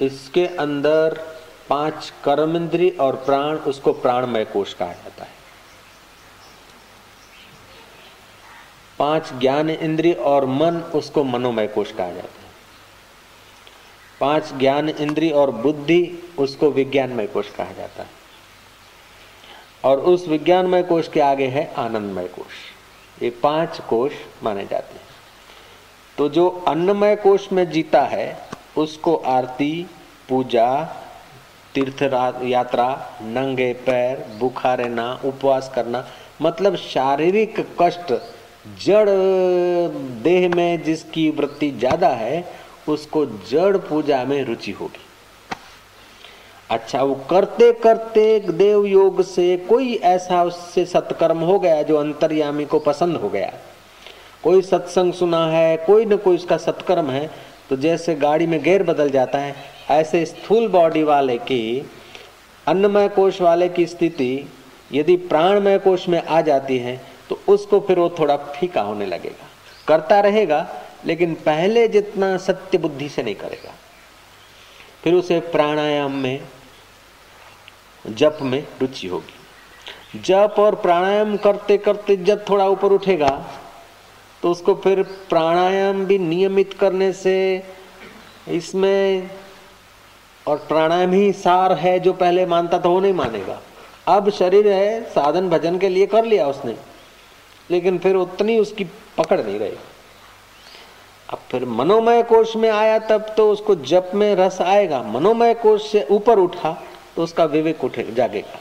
[0.07, 1.21] इसके अंदर
[1.69, 5.33] पाँच कर्म इंद्री और प्राण, उसको प्राणमय कोष कहा जाता है।
[8.99, 12.53] पाँच ज्ञान इंद्रिय और मन, उसको मनोमय कोष कहा जाता है।
[14.21, 18.11] पाँच ज्ञान इंद्रिय और बुद्धि, उसको विज्ञानमय कोष कहा जाता है।
[19.85, 22.74] और उस विज्ञानमय कोष के आगे है आनंदमय कोष
[23.23, 25.03] ये पाँच कोष माने जाते हैं।
[26.19, 28.27] तो जो अन्नमय कोष में जीता है,
[28.77, 29.87] उसको आरती,
[30.29, 30.69] पूजा,
[31.75, 32.03] तीर्थ
[32.45, 32.89] यात्रा,
[33.23, 36.05] नंगे पैर, बुखार रहना उपवास करना
[36.43, 38.13] मतलब शारीरिक कष्ट,
[38.85, 39.09] जड़,
[40.23, 42.45] देह में जिसकी वृत्ति ज़्यादा है,
[42.89, 45.04] उसको जड़ पूजा में रुचि होगी।
[46.75, 52.65] अच्छा वो करते करते देव योग से कोई ऐसा उससे सत्कर्म हो गया जो अंतर्यामी
[52.65, 53.53] को पसंद हो गया।
[54.43, 57.31] कोई सत्संग सुना है, कोई न कोई उसका सत्कर्म है
[57.71, 59.55] तो जैसे गाड़ी में गेयर बदल जाता है,
[59.91, 61.91] ऐसे स्थूल बॉडी वाले की,
[62.67, 64.49] अन्नमय कोश वाले की स्थिति
[64.93, 69.47] यदि प्राणमय कोश में आ जाती है तो उसको फिर वो थोड़ा फीका होने लगेगा।
[69.89, 70.67] करता रहेगा,
[71.07, 73.73] लेकिन पहले जितना सत्य बुद्धि से नहीं करेगा।
[75.03, 76.41] फिर उसे प्राणायाम में
[78.07, 83.31] जप में रुचि होगी। जप और प्राणायाम करते करते जब थोड़ा ऊपर उठेगा
[84.43, 87.37] तो उसको फिर प्राणायाम भी नियमित करने से
[88.49, 89.31] इसमें
[90.47, 93.61] और प्राणायाम ही सार है जो पहले मानता था वो नहीं मानेगा।
[94.09, 96.77] अब शरीर है, साधन भजन के लिए कर लिया उसने,
[97.71, 98.85] लेकिन फिर उतनी उसकी
[99.19, 99.77] पकड़ नहीं रही।
[101.29, 105.91] अब फिर मनोमय कोष में आया तब तो उसको जप में रस आएगा। मनोमय कोष
[105.93, 106.77] से ऊपर उठा
[107.17, 108.61] तो उसका विवेक उठे, जागेगा।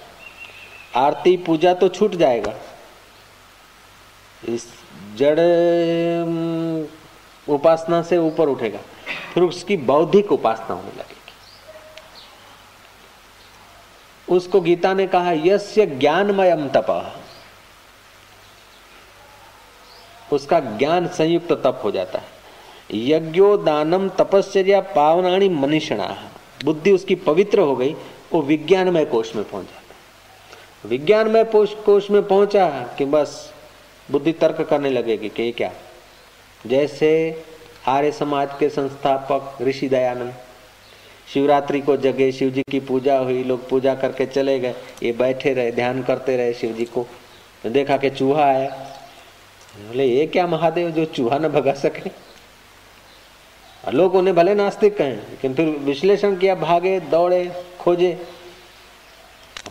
[0.99, 2.53] आरती पूजा तो छूट जाएगा।
[4.49, 4.65] इस
[5.15, 5.39] जड़
[7.47, 8.79] उपासना से ऊपर उठेगा,
[9.33, 11.21] फिर उसकी बौद्धिक उपासना होने लगेगी।
[14.27, 17.19] उसको गीता ने कहा, यस्य ज्ञानमयम तप।
[20.33, 22.25] उसका ज्ञान संयुक्त तप हो जाता है।
[22.93, 26.07] यज्ञो दानम तपस्या पावनाणी मनीषणा।
[26.65, 27.95] बुद्धि उसकी पवित्र हो गई
[28.33, 31.43] वो विज्ञानमय कोष में पहुँच। जाता विज्ञानमय
[31.85, 32.67] कोष में पहुँचा
[32.97, 33.53] कि बस
[34.11, 35.71] बुद्धि तर्क करने लगेगी कि क्या?
[36.67, 37.11] जैसे
[37.87, 40.33] आर्य समाज के संस्थापक ऋषि दयानंद,
[41.33, 45.53] शिवरात्रि को जगे शिव जी की पूजा हुई, लोग पूजा करके चले गए, ये बैठे
[45.53, 47.05] रहे, ध्यान करते रहे शिव जी को
[47.65, 48.69] देखा कि चूहा आया
[49.77, 52.09] बोले, ये क्या महादेव जो चूहा न भगा सके?
[53.91, 57.51] लोग उन्हें भले नास्तिक कहें, लेकिन फिर विश्लेषण किया, भागे, दौड़े।
[57.83, 58.13] खोजे।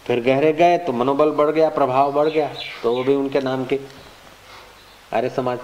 [0.07, 2.48] फिर गहरे गए तो मनोबल बढ़ गया, प्रभाव बढ़ गया
[2.83, 3.79] तो वो भी उनके नाम के
[5.12, 5.59] आर्य समाज।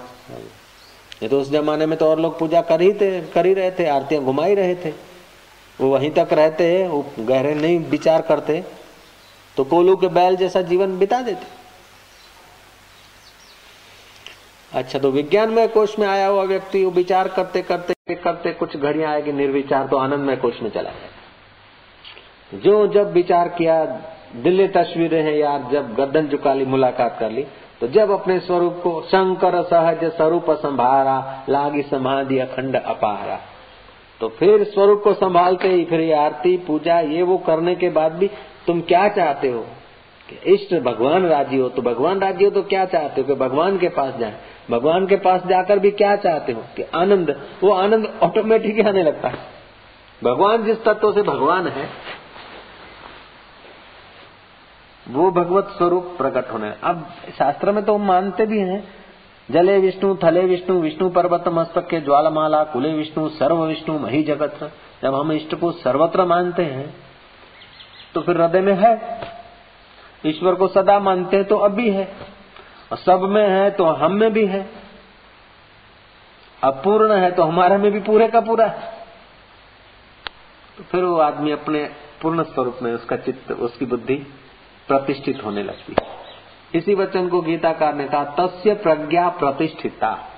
[1.21, 3.71] ये तो उस जमाने में तो और लोग पूजा कर ही थे, कर ही रहे
[3.71, 4.89] थे, आरतियाँ घुमा ही रहे थे।
[5.79, 8.63] वो वहीं तक रहते वो गहरे नहीं विचार करते।
[9.57, 11.57] तो कोलू के बैल जैसा जीवन बिता देते।
[14.71, 18.75] अच्छा तो विज्ञान में कोष में आया हुआ व्यक्ति, वो विचार करते करते करते कुछ
[18.77, 21.08] घड़ियाँ आएगी, निर्विचार तो आनंदमय कोष में चला जाएगा
[22.53, 23.85] जो जब विचार किया,
[24.35, 27.45] दिल्ली तस्वीरें हैं यार जब गर्दन झुका ली, मुलाकात कर ली
[27.81, 33.39] तो जब अपने स्वरूप को शंकर सहज स्वरूप संभारा, लागी समाधि अखंड अपारा।
[34.21, 38.27] तो फिर स्वरूप को संभालते ही फिर आरती, पूजा, ये वो करने के बाद भी
[38.67, 39.65] तुम क्या चाहते हो?
[40.45, 43.27] इष्ट भगवान राज़ी हो तो भगवान राज़ी हो तो क्या चाहते हो?
[43.27, 44.33] कि भगवान के पास जाए।
[44.71, 46.63] भगवान के पास जाकर भी क्या चाहते हो?
[46.77, 49.37] कि आनंद, वो आनंद ऑटोमेटिक आने लगता है।
[50.23, 51.89] भगवान जिस तत्व से भगवान है
[55.09, 57.05] वो भगवत स्वरूप प्रकट होने अब
[57.37, 58.83] शास्त्र में तो हम मानते भी हैं,
[59.49, 64.71] जले विष्णु, थले विष्णु विष्णु पर्वत मस्तक के ज्वालमाला, कुले विष्णु, सर्व विष्णु, मही जगत।
[65.03, 66.93] जब हम इष्ट को सर्वत्र मानते हैं
[68.13, 68.91] तो फिर हृदय में है।
[70.25, 72.05] ईश्वर को सदा मानते हैं तो अब भी है।
[72.91, 74.69] और सब में है तो हम में भी है।
[76.63, 78.91] अपूर्ण है तो हमारे में भी पूरे का पूरा है।
[80.77, 81.83] तो फिर वो आदमी अपने
[82.21, 84.15] पूर्ण स्वरूप में, उसका चित्त, उसकी बुद्धि
[84.89, 86.07] प्रतिष्ठित होने लगती है।
[86.75, 90.29] इसी वचन को गीताकार ने कहा, तस्य प्रज्ञा प्रतिष्ठिता।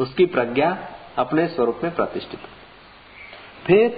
[0.00, 0.78] उसकी प्रज्ञा
[1.18, 2.40] अपने स्वरूप में प्रतिष्ठित
[3.66, 3.88] फिर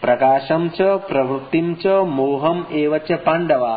[0.00, 3.76] प्रकाशम च प्रवृत्तिम च मोहम एवच पांडवा,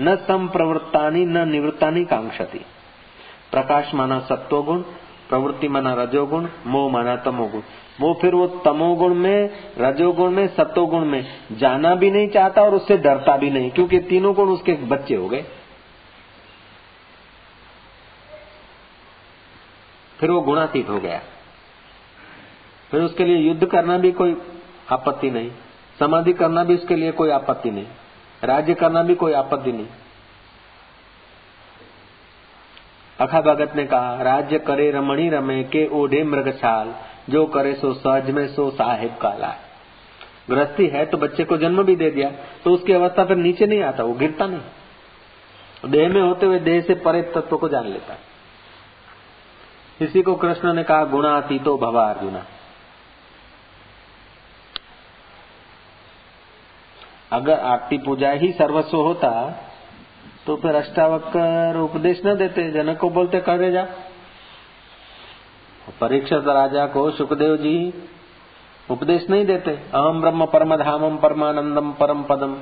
[0.00, 2.64] न संप्रवृत्ता न निवृत्ता कांक्षति
[3.52, 4.82] प्रकाश माना सत्वगुण
[5.28, 7.60] प्रवृत्ति माना रजोगुण, मोह माना तमोगुण।
[8.00, 12.96] वो फिर वो तमोगुण में, रजोगुण में सतोगुण में जाना भी नहीं चाहता और उससे
[12.96, 15.44] डरता भी नहीं, क्योंकि तीनों गुण उसके बच्चे हो गए।
[20.18, 21.20] फिर वो गुणातीत हो गया।
[22.90, 24.36] फिर उसके लिए युद्ध करना भी कोई
[24.92, 25.50] आपत्ति नहीं,
[25.98, 27.86] समाधि करना भी उसके लिए कोई आपत्ति नहीं,
[28.44, 29.86] राज्य करना भी कोई आपत्ति नहीं।
[33.18, 36.94] अखा भगत ने कहा, राज्य करे रमणी रमे के ओढ़े मृगछाल
[37.30, 39.54] जो करे सो सहज में सो साहेब काला
[40.50, 42.30] गृहस्थी है तो बच्चे को जन्म भी दे दिया
[42.64, 46.80] तो उसकी अवस्था फिर नीचे नहीं आता, वो गिरता नहीं। देह में होते हुए देह
[46.80, 48.16] से परे तत्व को जान लेता
[50.00, 52.44] इसी को कृष्ण ने कहा गुणातीतो भवा अर्जुना।
[57.32, 59.30] अगर आरती पूजा ही सर्वस्व होता
[60.48, 63.82] तो फिर अष्टावक्र उपदेश न देते, जनक को बोलते करे जा
[66.00, 67.74] परीक्षित राजा को सुखदेव जी
[68.88, 72.54] उपदेश नहीं देते अहम ब्रह्म परम धामम परमानंदम परम पदम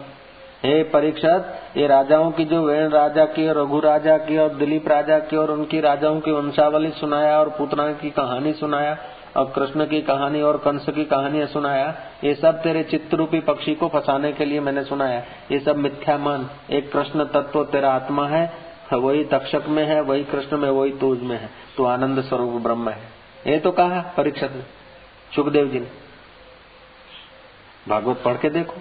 [0.64, 1.44] हे परीक्षित,
[1.76, 5.36] ये राजाओं की जो वेण राजा की और रघु राजा की और दिलीप राजा की
[5.36, 8.96] और उनकी राजाओं की वंशावली सुनाया और पुतना की कहानी सुनाया
[9.36, 11.94] और कृष्ण की कहानी और कंस की कहानियाँ सुनाया।
[12.24, 15.22] ये सब तेरे चित्रूपी पक्षी को फंसाने के लिए मैंने सुनाया।
[15.52, 18.44] ये सब मिथ्या मन, एक कृष्ण तत्व तेरा आत्मा है,
[18.92, 22.90] वही तक्षक में है, वही कृष्ण में, वही तूज में है। तो आनंद स्वरूप ब्रह्म
[22.90, 23.08] है।
[23.46, 24.62] ये तो कहा परीक्षक ने,
[25.32, 25.86] सुखदेव जी ने।
[27.86, 28.80] भागवत पढ़ के देखो।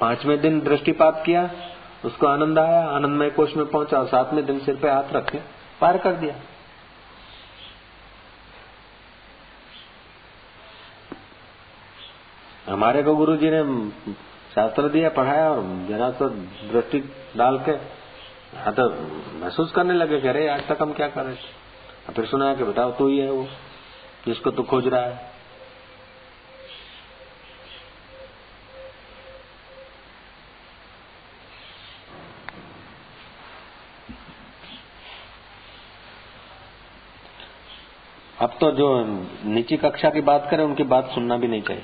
[0.00, 1.48] पाँचवें दिन दृष्टिपात किया,
[2.04, 5.38] उसको आनंद आया, आनंदमय कोष में पहुँचा और सातवें दिन सिर पे हाथ रखे,
[5.80, 6.34] पार कर दिया।
[12.66, 13.62] हमारे को गुरु जी ने
[14.54, 16.98] शास्त्र दिया, पढ़ाया और जरा तो दृष्टि
[17.36, 17.72] डाल के
[18.56, 18.88] हाँ तो
[19.40, 22.90] महसूस करने लगे कि अरे आज तक हम क्या कर रहे फिर सुना कि बताओ
[22.92, 23.46] तू ही है वो,
[24.26, 25.28] जिसको तू खोज रहा है।
[38.38, 38.88] अब तो जो
[39.46, 41.82] नीची कक्षा की बात करें, उनकी बात सुनना भी नहीं चाहिए।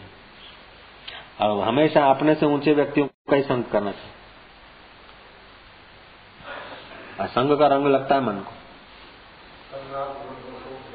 [1.40, 4.12] अब हमेशा अपने से ऊँचे व्यक्तियों का ही संग करना चाहिए।
[7.27, 8.53] संग का रंग लगता है मन को।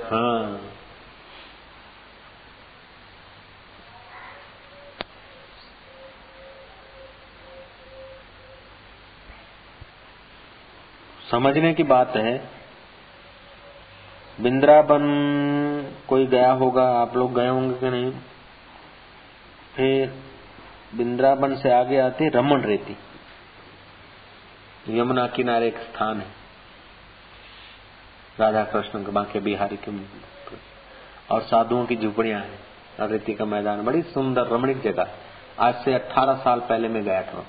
[0.03, 0.61] हाँ।
[11.31, 12.49] समझने की बात है,
[14.41, 15.03] बिंद्राबन
[16.07, 18.11] कोई गया होगा, आप लोग गए होंगे कि नहीं?
[19.75, 20.30] फिर
[20.95, 22.97] बिंद्राबन से आगे आती रमन रेती।
[24.89, 26.27] यमुना किनारे एक स्थान है।
[28.39, 29.91] राधा कृष्ण के बांके बिहारी के
[31.35, 32.59] और साधुओं की झुपड़ियाँ हैं।
[33.07, 35.07] रेती का मैदान, बड़ी सुंदर रमणीक जगह।
[35.59, 37.45] आज से 18 साल पहले मैं गया था।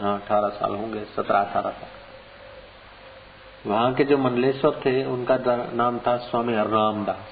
[0.00, 1.90] हाँ अठारह साल होंगे, सत्रह अठारह साल।
[3.70, 5.38] वहाँ के जो मंडलेश्वर थे, उनका
[5.72, 7.28] नाम था स्वामी हरनाम दास।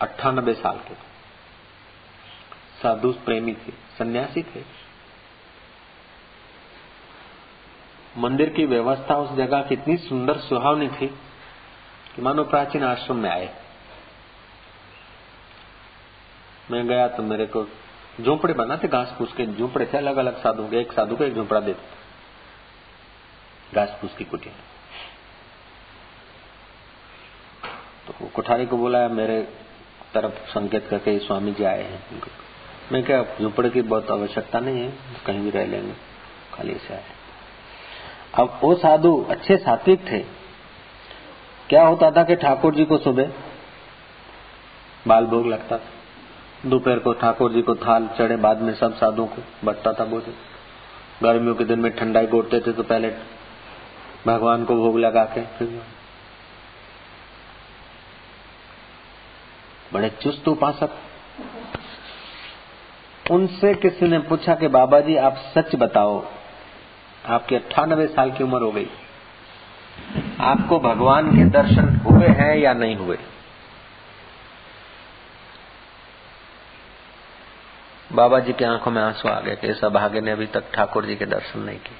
[0.00, 1.07] अट्ठानबे साल के थे।
[2.82, 4.62] साधु प्रेमी थे, सन्यासी थे।
[8.18, 11.06] मंदिर की व्यवस्था उस जगह की इतनी सुंदर सुहावनी थी
[12.16, 13.54] कि मानो प्राचीन आश्रम में आए।
[16.70, 17.66] मैं गया तो मेरे को
[18.20, 21.34] झोंपड़े बनाते, घास फूस के झोंपड़े थे अलग अलग साधु के, एक साधु को एक
[21.34, 21.82] झोंपड़ा देते।
[23.74, 24.54] घास फूस की कुटिया।
[28.06, 29.42] तो कोठारी को बोला, मेरे
[30.14, 32.20] तरफ़ संकेत करके स्वामी जी आए हैं।
[32.92, 34.92] मैं क्या, झुपड़े की बहुत आवश्यकता नहीं है,
[35.26, 35.92] कहीं भी रह लेंगे,
[36.54, 37.02] खाली से आए।
[38.34, 40.18] अब वो साधु अच्छे सात्विक थे।
[41.68, 43.32] क्या होता था कि ठाकुर जी को सुबह
[45.06, 49.26] बाल भोग लगता था। दोपहर को ठाकुर जी को थाल चढ़े, बाद में सब साधुओं
[49.26, 50.34] को बटता था भोजन।
[51.22, 53.12] गर्मियों के दिन में ठंडाई गोटते थे तो पहले
[54.26, 55.82] भगवान को भोग लगा के फिर
[59.92, 60.90] बड़े चुस्त उपासक
[63.30, 66.26] उनसे किसी ने पूछा कि, बाबा जी, आप सच बताओ,
[67.26, 68.90] आपकी अट्ठानबे साल की उम्र हो गई।
[70.40, 73.18] आपको भगवान के दर्शन हुए हैं या नहीं हुए?
[78.12, 81.06] बाबा जी की आँखों में आँसू आ गए कि इस अभागे ने अभी तक ठाकुर
[81.06, 81.96] जी के दर्शन नहीं किए।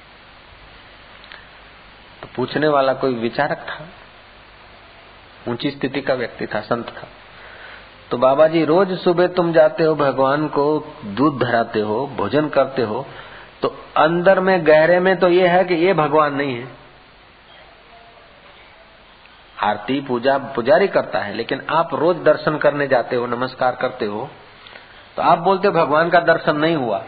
[2.21, 3.87] तो पूछने वाला कोई विचारक था?
[5.51, 7.07] ऊँची स्थिति का व्यक्ति था, संत था।
[8.11, 10.63] तो बाबा जी, रोज सुबह तुम जाते हो, भगवान को
[11.05, 13.05] दूध धराते हो, भोजन करते हो
[13.61, 16.67] तो अंदर में, गहरे में तो ये है कि ये भगवान नहीं है।
[19.61, 24.29] आरती पूजा, पुजारी करता है, लेकिन आप रोज दर्शन करने जाते हो, नमस्कार करते हो
[25.17, 27.03] तो आप बोलते हो, भगवान का दर्शन नहीं हुआ।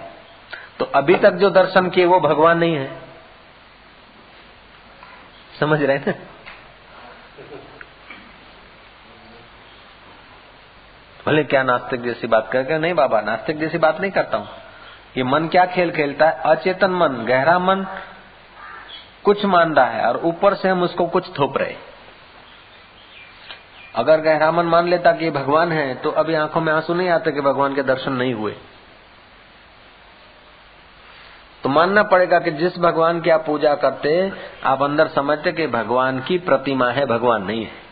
[0.80, 2.90] तो अभी तक जो दर्शन किए, वो भगवान नहीं है।
[5.60, 6.16] समझ रहे हैं?
[11.26, 14.48] भले क्या नास्तिक जैसी बात करके नहीं, बाबा, नास्तिक जैसी बात नहीं करता हूँ।
[15.18, 16.42] ये मन क्या खेल खेलता है?
[16.46, 17.86] अचेतन मन, गहरा मन
[19.24, 21.76] कुछ मान रहा है और ऊपर से हम उसको कुछ थोप रहे
[23.96, 27.10] अगर गहरा मन मान लेता कि ये भगवान है तो अभी आँखों में आँसू नहीं
[27.10, 28.56] आते कि भगवान के दर्शन नहीं हुए।
[31.64, 34.32] तो मानना पड़ेगा कि जिस भगवान की आप पूजा करते,
[34.64, 37.91] आप अंदर समझते कि भगवान की प्रतिमा है, भगवान नहीं है।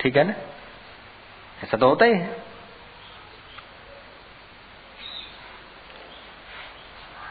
[0.00, 0.34] ठीक है ना?
[1.64, 2.42] ऐसा तो होता ही है।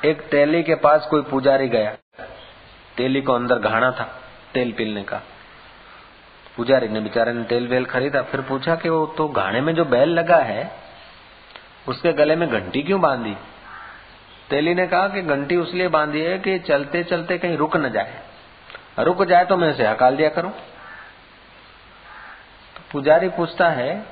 [0.05, 1.97] एक तेली के पास कोई पुजारी गया।
[2.97, 4.21] तेली को अंदर घाना था,
[4.53, 5.21] तेल पीलने का।
[6.57, 9.85] पुजारी ने बेचारे ने तेल वेल खरीदा, फिर पूछा कि वो तो घाने में जो
[9.85, 10.71] बैल लगा है,
[11.87, 13.35] उसके गले में घंटी क्यों बांधी?
[14.49, 18.21] तेली ने कहा कि घंटी उसलिए बांधी है कि चलते चलते कहीं रुक न जाए।
[18.99, 20.51] रुक जाए तो मैं उसे हकाल दिया करूँ।
[22.91, 24.05] पुजारी पूछता है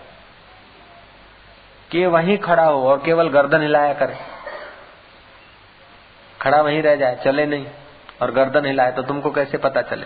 [1.92, 4.16] कि वहीं खड़ा हो और केवल गर्दन हिलाया करे।
[6.42, 7.66] खड़ा वहीं रह जाए, चले नहीं
[8.22, 10.06] और गर्दन हिलाए तो तुमको कैसे पता चले?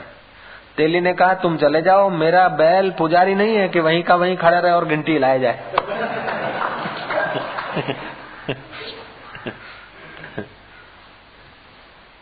[0.77, 4.37] तेली ने कहा, तुम चले जाओ, मेरा बैल पुजारी नहीं है कि वहीं का वहीं
[4.37, 5.63] खड़ा रहे और घंटी हिलाया जाए।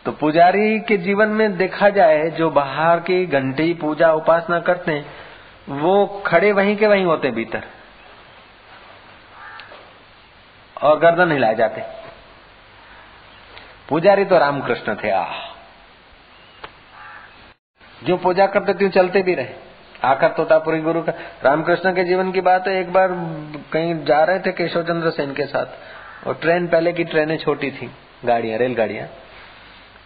[0.04, 5.27] तो पुजारी के जीवन में देखा जाए, जो बाहर की घंटी पूजा उपासना करते हैं
[5.68, 7.64] वो खड़े वहीं के वहीं होते भीतर।
[10.82, 11.82] और गर्दन हिलाए जाते।
[13.88, 15.26] पुजारी तो रामकृष्ण थे आ
[18.04, 19.54] जो पूजा करते थे, चलते भी रहे।
[20.04, 21.12] आकर तोतापुरी गुरु का,
[21.44, 23.08] रामकृष्ण के जीवन की बात है एक बार
[23.72, 25.66] कहीं जा रहे थे केशव चंद्र सेन के साथ।
[26.26, 27.90] और ट्रेन पहले की ट्रेनें छोटी थी,
[28.24, 29.08] गाड़ियाँ, रेलगाड़ियाँ।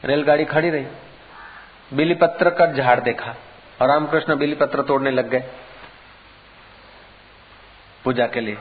[0.05, 0.87] रेलगाड़ी खड़ी रही।
[1.95, 3.35] बिली पत्र का झाड़ देखा।
[3.83, 5.45] और रामकृष्ण बिली पत्र तोड़ने लग गए
[8.05, 8.59] पूजा के लिए।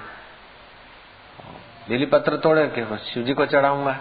[1.90, 3.94] बिली पत्र तोड़े के शिव जी को चढ़ाऊँगा।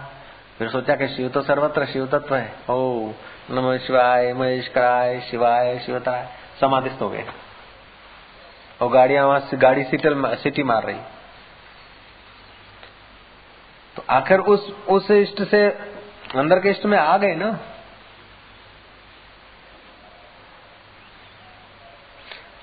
[0.59, 3.11] फिर सोचा कि शिव तो सर्वत्र शिव तत्व है। ओ
[3.51, 6.27] नम शिवाय महेश कराय शिवाय, शिवताय।
[6.61, 7.25] समाधिस्थ हो गए।
[8.81, 10.99] और गाड़िया वहाँ गाड़ी सीटल सिटी मार रही।
[13.95, 15.67] तो आखिर उस उस इष्ट से
[16.35, 17.59] अंदर के इष्ट में आ गए ना?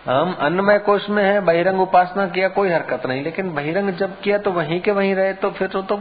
[0.08, 4.38] हम अन्नमय कोष में है बहिरंग उपासना किया कोई हरकत नहीं लेकिन बहिरंग जब किया
[4.38, 5.97] तो वहीं के वहीं रहे तो फिर तो, तो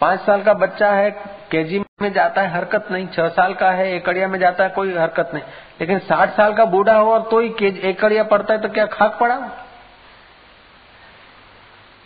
[0.00, 1.10] पांच साल का बच्चा है
[1.50, 4.94] केजी में जाता है हरकत नहीं छह साल का है एकड़िया में जाता है कोई
[4.94, 5.42] हरकत नहीं
[5.80, 9.18] लेकिन साठ साल का बूढ़ा हो और तो ही एकड़िया पड़ता है तो क्या खाक
[9.20, 9.40] पड़ा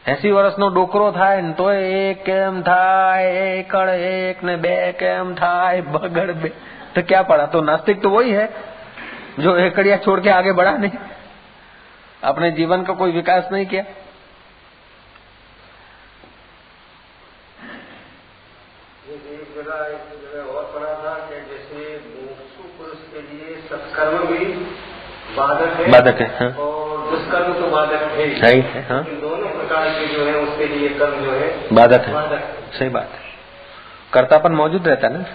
[0.04, 5.84] એસી વર્ષનો ડોકરો થાય ને તોય એક કેમ થાય એકડ એક ને બે કેમ થાય
[5.92, 6.50] બગડ બે
[6.94, 8.44] तो क्या पड़ा तो नास्तिक तो वही है
[9.39, 10.91] जो एकड़िया छोड़ के आगे बढ़ा नहीं।
[12.23, 13.83] अपने जीवन का कोई विकास नहीं किया।
[25.37, 30.05] बाधक है बाधक है। और दुष्कर्म तो बाधक है है। ही है दोनों प्रकार के
[30.07, 33.19] जो है उसके लिए कर्म जो है बाधक है। बाधक सही बात है।
[34.13, 35.25] कर्तापन मौजूद रहता है ना।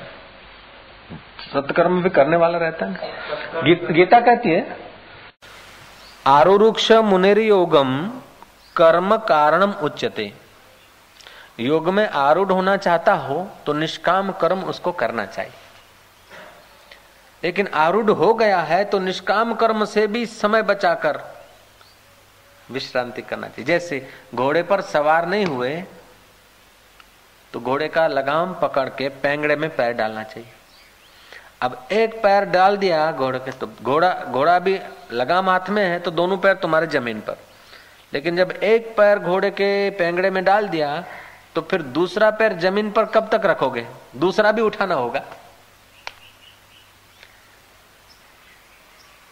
[1.45, 2.93] सत्कर्म भी करने वाला रहता है।
[3.65, 4.77] गी, गीता कहती है
[6.27, 7.91] आरुरुक्ष मुनेरी योगम
[8.77, 10.33] कर्म कारणम उच्चते
[11.61, 15.53] योग में आरूढ़ होना चाहता हो तो निष्काम कर्म उसको करना चाहिए।
[17.43, 21.21] लेकिन आरूढ़ हो गया है तो निष्काम कर्म से भी समय बचाकर
[22.69, 25.75] विश्रांति करना चाहिए। जैसे घोड़े पर सवार नहीं हुए
[27.53, 30.49] तो घोड़े का लगाम पकड़ के पैंगड़े में पैर डालना चाहिए।
[31.61, 34.79] अब एक पैर डाल दिया घोड़े के तो घोड़ा घोड़ा भी
[35.13, 37.37] लगाम हाथ में है तो दोनों पैर तुम्हारे ज़मीन पर।
[38.13, 41.05] लेकिन जब एक पैर घोड़े के पैंगड़े में डाल दिया
[41.55, 43.87] तो फिर दूसरा पैर ज़मीन पर कब तक रखोगे?
[44.17, 45.23] दूसरा भी उठाना होगा।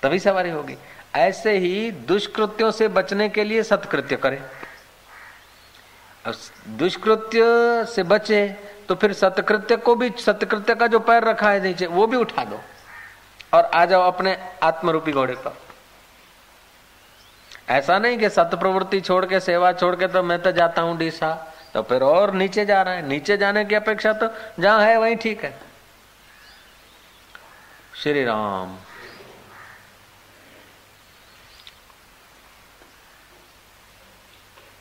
[0.02, 0.76] तभी सवारी होगी।
[1.14, 4.40] ऐसे ही दुष्कृत्यों से बचने के लिए सत्कृत्य करें।
[6.24, 7.40] दुष्कृत्य
[7.86, 8.46] से बचे
[8.88, 12.44] तो फिर सतकृत्य को भी, सतकृत्य का जो पैर रखा है नीचे, वो भी उठा
[12.44, 12.60] दो।
[13.54, 15.56] और आ जाओ अपने आत्मरूपी घोड़े पर।
[17.68, 20.96] ऐसा नहीं कि सत प्रवृत्ति छोड़ के, सेवा छोड़ के तो मैं तो जाता हूँ
[20.98, 21.32] डीसा
[21.74, 24.28] तो फिर और नीचे जा रहा है। नीचे जाने की अपेक्षा तो
[24.60, 25.54] जहाँ है वहीं ठीक है।
[28.02, 28.76] श्री राम।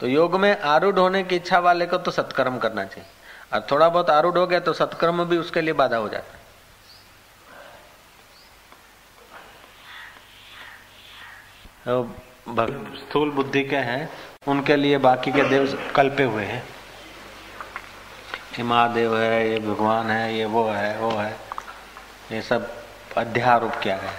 [0.02, 3.10] तो योग में आरूढ़ होने की इच्छा वाले को तो सत्कर्म करना चाहिए।
[3.54, 6.39] और थोड़ा बहुत आरूढ़ हो गया तो सत्कर्म भी उसके लिए बाधा हो जाता है।
[11.86, 14.10] तो स्थूल बुद्धि के हैं
[14.47, 16.64] उनके लिए बाकी के देव कल्पे हुए हैं।
[18.58, 21.32] ये महादेव है ये भगवान है ये वो है वो है
[22.32, 22.70] ये सब
[23.18, 24.14] अध्यारोप क्या है।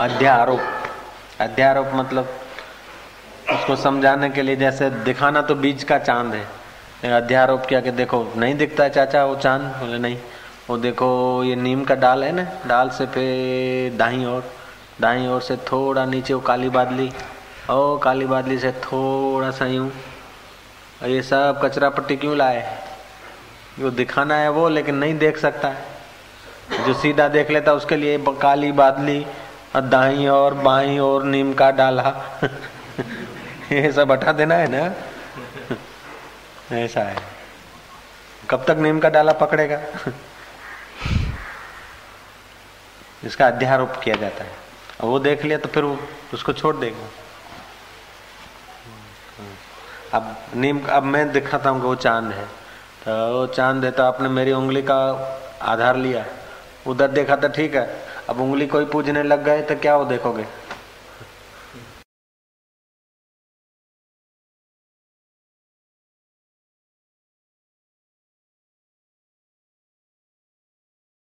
[0.00, 0.60] अध्यारोप।
[1.40, 2.39] अध्यारोप मतलब
[3.52, 6.60] उसको समझाने के लिए जैसे दिखाना तो बीज का चाँद है।
[7.12, 9.62] अध्यारोप किया कि देखो, नहीं दिखता है चाचा, वो चाँद?
[9.62, 10.18] बोले, नहीं।
[10.70, 14.52] वो देखो, ये नीम का डाल है ना, डाल से पे दाही और
[15.00, 17.12] दाही और से थोड़ा नीचे वो काली बादली।
[17.70, 19.92] और काली बादली से थोड़ा सा यूँ।
[21.04, 22.78] ये सब कचरा पट्टी क्यों लाए?
[23.78, 25.84] जो दिखाना है वो, लेकिन नहीं देख सकता है।
[26.86, 29.26] जो सीधा देख लेता, उसके लिए काली बादली
[29.76, 32.14] दाई और बाई और नीम का डाला।
[33.72, 34.94] ये सब हटा देना है ना?
[36.76, 37.16] ऐसा है।
[38.50, 39.80] कब तक नीम का डाला पकड़ेगा?
[43.24, 44.50] इसका अध्यारोप किया जाता है।
[45.00, 45.98] वो देख लिया तो फिर वो
[46.34, 47.08] उसको छोड़ देगा।
[50.14, 52.44] अब नीम अब मैं दिखाता हूँ कि वो चाँद है।
[53.04, 54.96] तो वो चाँद है तो आपने मेरी उंगली का
[55.62, 56.24] आधार लिया।
[56.86, 57.86] उधर देखा तो ठीक है।
[58.28, 60.46] अब उंगली कोई पूजने लग गए तो क्या वो देखोगे?